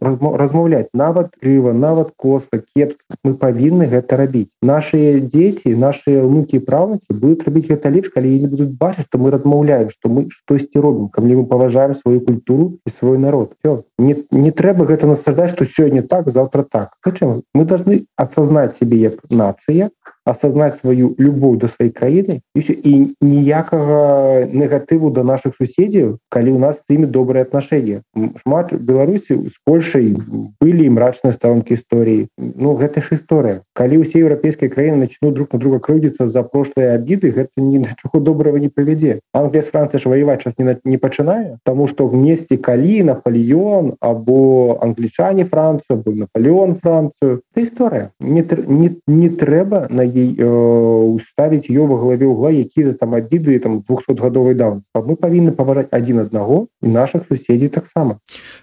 э, 0.00 0.36
размаўляць 0.38 0.88
нават 0.94 1.34
крыва 1.40 1.72
нават 1.72 2.12
коса 2.16 2.62
кепска 2.74 3.16
мы 3.24 3.34
павінны 3.34 3.86
гэта 3.86 4.16
рабіць. 4.16 4.48
Наши 4.62 5.20
дети 5.20 5.74
наши 5.76 6.20
внуки 6.20 6.56
і 6.56 6.60
правнукі 6.60 7.06
будут 7.10 7.44
рабіць 7.44 7.68
гэта 7.68 7.90
лепш 7.90 8.08
калі 8.14 8.40
не 8.40 8.48
будуць 8.48 8.76
бачыць 8.78 9.06
что 9.06 9.18
мы 9.18 9.30
размаўляем 9.30 9.90
что 9.90 10.08
мы 10.08 10.28
штосьці 10.30 10.78
робім 10.78 11.08
калі 11.08 11.42
мы 11.42 11.44
паважаем 11.46 11.94
сваю 11.94 12.20
культуру 12.20 12.78
і 12.86 12.90
свой 12.90 13.18
народ. 13.18 13.54
Все 13.60 13.84
не, 13.98 14.16
не 14.30 14.50
трэба 14.50 14.86
гэта 14.86 15.06
насаждаць 15.06 15.50
что 15.50 15.64
сёння 15.64 16.02
так 16.02 16.30
завтра 16.30 16.64
так. 16.68 16.94
Причым 17.02 17.42
мы 17.54 17.64
должны 17.64 18.06
осознать 18.16 18.76
себе 18.76 18.91
bija 18.92 19.12
nācija, 19.32 19.88
осознать 20.24 20.76
сваю 20.76 21.14
любоў 21.18 21.56
до 21.56 21.66
сваёй 21.66 21.90
краіны 21.90 22.40
і 22.54 23.14
ніякага 23.20 24.46
негатыву 24.46 25.10
до 25.10 25.24
наших 25.24 25.56
суседзяў 25.56 26.18
калі 26.28 26.52
у 26.52 26.58
нас 26.58 26.82
з 26.82 26.94
імі 26.94 27.06
добрые 27.06 27.42
отношения. 27.42 28.02
Шмат 28.42 28.72
беларусі 28.74 29.48
з 29.48 29.54
польшай 29.64 30.16
былі 30.60 30.90
мрачныя 30.90 31.32
сторонки 31.32 31.74
істории 31.74 32.28
ну 32.38 32.74
гэта 32.76 33.02
ж 33.02 33.18
история. 33.18 33.62
Калі 33.74 33.98
усе 33.98 34.20
еўрапейскія 34.20 34.70
краіны 34.70 34.96
начнут 35.08 35.34
друг 35.34 35.48
на 35.52 35.58
друга 35.58 35.78
крыдзіцца 35.78 36.28
за 36.28 36.42
прошлые 36.42 36.94
обиды 36.94 37.32
гэта 37.32 37.50
ні 37.56 37.78
на 37.78 37.94
чого 37.98 38.20
доброго 38.20 38.56
не 38.56 38.68
павядзе 38.68 39.20
англія 39.32 39.62
францыя 39.62 39.98
ж 39.98 40.08
воевать 40.08 40.42
сейчас 40.42 40.54
не, 40.58 40.76
не 40.84 40.98
пачынае 40.98 41.58
тому 41.64 41.88
что 41.88 42.06
вместе 42.06 42.56
калі 42.56 43.02
наполеон 43.02 43.94
або 44.00 44.78
англічане 44.82 45.44
францию 45.44 46.02
был 46.02 46.14
наполеон 46.14 46.74
францию. 46.74 47.42
Это 47.54 47.64
история. 47.64 48.10
Не, 48.20 48.44
не, 48.66 48.96
не 49.06 49.28
трэба 49.28 49.86
на 49.90 50.02
ей 50.14 50.36
э, 50.38 50.44
уставить 50.44 51.68
ее 51.68 51.86
во 51.86 51.98
главе 51.98 52.26
угла 52.26 52.50
якія 52.50 52.92
там 52.92 53.14
обиды 53.14 53.58
там 53.58 53.84
200гадовый 53.88 54.54
даун. 54.54 54.82
Мы 54.94 55.16
павінны 55.16 55.52
паважаць 55.52 55.88
один 55.90 56.20
аднаго 56.20 56.68
і 56.82 56.88
наших 56.88 57.26
суседзей 57.28 57.68
таксама 57.68 58.18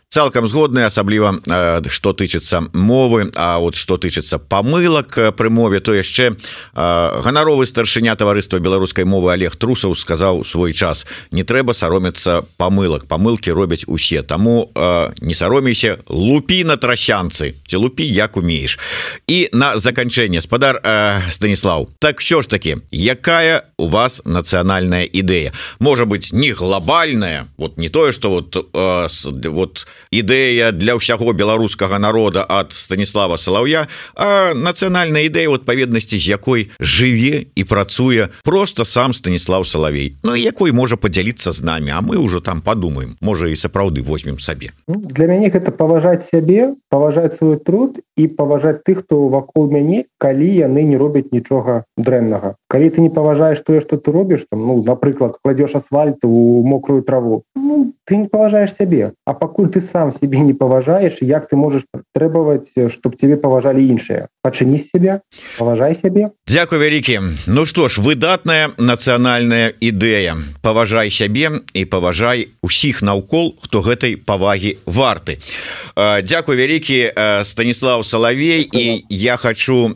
цалкам 0.10 0.48
згодны 0.48 0.90
асабліва 0.90 1.38
что 1.90 2.14
тычыцца 2.14 2.66
мовы 2.74 3.32
А 3.36 3.60
вот 3.60 3.76
что 3.76 3.98
тычыцца 3.98 4.40
памылак 4.40 5.38
пры 5.38 5.50
мове. 5.50 5.80
То 5.80 5.94
яшчэ 5.94 6.34
ганаровы 6.74 7.68
старшыня 7.68 8.16
таварыства 8.16 8.58
беларускай 8.58 9.06
мовы 9.06 9.32
Олег 9.34 9.56
трусаў 9.56 9.94
сказаў 9.94 10.44
свой 10.44 10.74
час. 10.74 11.06
Не 11.32 11.44
трэба 11.44 11.74
саромецца 11.74 12.42
памылак 12.58 13.06
памылки 13.06 13.52
робяць 13.52 13.86
усе. 13.86 14.24
Таму 14.24 14.74
не 15.22 15.34
саромейся 15.34 16.00
лупі 16.10 16.64
на 16.64 16.78
трасянцы 16.78 17.54
ці 17.68 17.78
лупі 17.78 18.02
як 18.02 18.38
умееш 18.38 18.80
і 19.28 19.50
на 19.54 19.78
заканчэнне 19.78 20.42
спадар 20.42 20.82
станіслав 21.30 21.88
так 22.00 22.20
все 22.20 22.42
ж 22.42 22.50
таки 22.50 22.78
якая 22.90 23.70
у 23.78 23.88
вас 23.88 24.22
нацыянальная 24.26 25.06
ідэя 25.06 25.54
можа 25.80 26.06
быть 26.06 26.34
не 26.34 26.52
глобальная? 26.52 27.48
Вот 27.58 27.78
не 27.78 27.90
тое 27.90 28.12
что 28.12 28.32
вот 28.32 28.58
вот 28.74 29.86
ідэя 30.12 30.72
для 30.72 30.96
ўсяго 30.96 31.34
беларускага 31.34 32.00
народа 32.00 32.44
от 32.44 32.74
станіслава 32.74 33.38
салаўя 33.38 33.88
а 34.16 34.54
нацыянальная 34.54 35.28
ідэя 35.30 35.52
адпаведнасці 35.54 36.18
з 36.18 36.26
якой 36.36 36.70
жыве 36.80 37.52
і 37.56 37.64
працуе 37.64 38.30
просто 38.44 38.86
сам 38.86 39.14
станіслав 39.14 39.68
салавей 39.68 40.16
Ну 40.24 40.36
якой 40.36 40.72
можа 40.72 40.98
подзяліцца 40.98 41.52
з 41.52 41.64
нами 41.64 41.92
а 41.92 42.02
мы 42.02 42.18
уже 42.18 42.42
там 42.42 42.62
подумаем 42.62 43.16
можа 43.22 43.48
і 43.48 43.56
сапраўды 43.56 44.04
возьмем 44.04 44.40
сабе. 44.40 44.70
Ну, 44.88 45.00
для 45.00 45.28
мяне 45.28 45.50
гэта 45.50 45.72
паважаць 45.72 46.28
сябе 46.28 46.76
паважаць 46.90 47.38
свой 47.38 47.58
труд 47.58 48.00
і 48.18 48.28
паважаць 48.28 48.84
тых 48.84 49.06
хто 49.06 49.28
вакол 49.28 49.70
мяне 49.72 50.06
калі 50.18 50.50
яны 50.50 50.84
не 50.84 50.98
робяць 50.98 51.32
нічога 51.32 51.84
дрэннага 51.98 52.59
калі 52.70 52.90
ты 52.90 53.02
не 53.02 53.10
паважаешь 53.10 53.60
тое 53.66 53.82
что 53.82 53.98
ты 53.98 54.12
робіш 54.12 54.46
там 54.50 54.62
ну 54.62 54.84
напрыклад 54.84 55.38
кладешь 55.42 55.74
асфальт 55.74 56.24
у 56.24 56.64
мокрую 56.64 57.02
траву. 57.02 57.44
Ну, 57.56 57.94
ты 58.06 58.16
не 58.16 58.28
паважаешь 58.28 58.76
сябе 58.76 59.14
а 59.26 59.34
пакуль 59.34 59.70
ты 59.70 59.82
сам 59.82 60.12
себе 60.12 60.40
не 60.40 60.54
паважаешь 60.54 61.18
як 61.22 61.50
ты 61.50 61.56
можешь 61.56 61.84
требовать 62.14 62.70
чтоб 62.94 63.18
тебе 63.18 63.38
паважалі 63.38 63.82
іншыя 63.82 64.28
пачыні 64.44 64.78
себя 64.78 65.22
паважай 65.58 65.96
сябе 65.96 66.30
Дякую 66.48 66.82
вялікі 66.82 67.20
Ну 67.48 67.66
что 67.66 67.90
ж 67.90 67.98
выдатная 67.98 68.70
нацыянальная 68.78 69.74
ідэя 69.82 70.38
паважай 70.62 71.10
сябе 71.10 71.66
і 71.74 71.86
паважай 71.86 72.54
усіх 72.62 73.02
наўкол 73.02 73.58
хто 73.62 73.82
гэтай 73.82 74.16
павагі 74.16 74.78
варты. 74.86 75.42
Дякую 75.98 76.58
вялікі 76.58 77.14
станіслав 77.44 78.06
салавей 78.06 78.62
і 78.62 79.06
я 79.10 79.38
хочу 79.38 79.90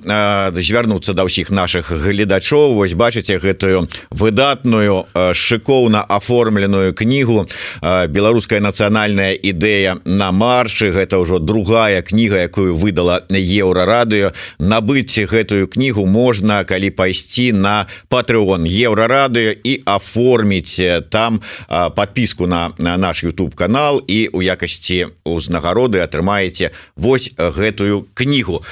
звярнуцца 0.57 1.13
да 1.13 1.29
ўсіх 1.29 1.53
наших 1.53 1.93
гледачоў 1.93 2.62
Вось 2.71 2.93
бачыце 2.93 3.37
гэтую 3.43 3.89
выдатную 4.09 5.05
шыкоўна 5.33 6.05
аформленую 6.07 6.93
кнігу. 6.93 7.47
Беларуская 7.81 8.59
нацыянальная 8.63 9.33
ідэя 9.33 9.99
на 10.05 10.31
маршы. 10.31 10.91
Гэта 10.95 11.19
ўжо 11.19 11.39
другая 11.39 12.01
кніга 12.01 12.47
якую 12.47 12.77
выдала 12.79 13.25
еўрарадыё. 13.27 14.31
Набыць 14.59 15.19
гэтую 15.19 15.67
кнігу 15.67 16.05
можна 16.05 16.63
калі 16.63 16.89
пайсці 16.89 17.51
на 17.51 17.87
патрыон 18.07 18.63
еўрарадыё 18.63 19.51
і 19.51 19.81
аформіць 19.85 20.79
там 21.09 21.41
подпіску 21.67 22.47
на 22.47 22.71
наш 22.77 23.23
YouTube 23.23 23.55
канал 23.55 24.01
і 24.07 24.29
у 24.33 24.41
якасці 24.41 25.07
узнагароды 25.25 25.99
атрымаеце 25.99 26.71
вось 26.95 27.31
гэтую 27.37 28.05
кнігу. 28.13 28.63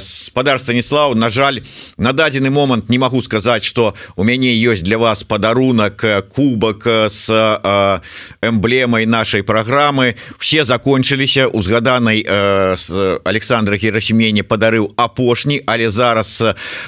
Спадар 0.00 0.60
станіслав 0.60 1.16
на 1.16 1.28
жаль 1.28 1.60
на 1.96 2.12
дадзены 2.12 2.50
момант 2.50 2.88
не 2.88 2.98
магу 2.98 3.15
сказаць 3.22 3.64
что 3.64 3.94
у 4.16 4.24
мяне 4.24 4.54
ёсць 4.54 4.82
для 4.82 4.98
вас 4.98 5.22
падарунак 5.24 6.04
кубак 6.34 6.86
с 6.86 7.30
эмблемай 8.42 9.06
нашай 9.06 9.42
праграмы 9.42 10.16
все 10.38 10.64
закончыліся 10.64 11.48
узгаданай 11.48 12.22
з 12.76 13.20
Александра 13.24 13.76
герасімене 13.76 14.42
падарыў 14.42 14.92
апошні 14.96 15.60
але 15.66 15.90
зараз 15.90 16.42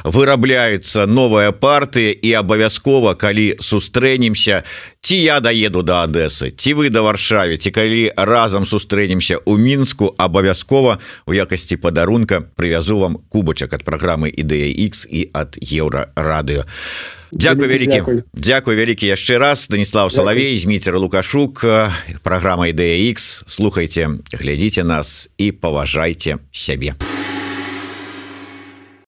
вырабляются 0.05 1.07
новая 1.07 1.53
партыя 1.53 2.13
і 2.13 2.33
абавязкова 2.33 3.15
калі 3.15 3.57
сустрэнемся 3.61 4.65
ці 5.01 5.17
я 5.17 5.41
даеду 5.41 5.83
до 5.83 6.03
Адэсы 6.03 6.51
ці 6.51 6.75
вы 6.75 6.91
да 6.91 7.03
варшаве 7.03 7.57
ці 7.57 7.71
калі 7.71 8.13
разам 8.17 8.67
сустрэнемся 8.67 9.39
у 9.45 9.57
мінску 9.57 10.15
абавязкова 10.19 10.99
у 11.27 11.33
якасці 11.33 11.77
падарунка 11.77 12.41
прывязу 12.57 12.99
вам 12.99 13.19
кубачак 13.29 13.73
ад 13.75 13.85
праграмы 13.85 14.29
ідэя 14.29 14.69
X 14.89 15.07
і 15.09 15.31
ад 15.33 15.59
еўра 15.61 16.11
радыё. 16.23 16.65
Дякую 17.33 17.69
вялікі 17.69 18.25
Дякую 18.35 18.77
вялікі 18.77 19.07
яшчэ 19.07 19.39
раз. 19.39 19.69
Станіслав 19.69 20.13
Салавей 20.13 20.57
зміцер 20.57 20.99
лукашук 20.99 21.65
праграма 22.23 22.69
ідэя 22.73 23.13
X 23.13 23.45
слухайте 23.47 24.11
глядзіце 24.33 24.85
нас 24.85 25.31
і 25.39 25.53
паважайце 25.53 26.39
сябе. 26.53 26.95
а 26.99 27.38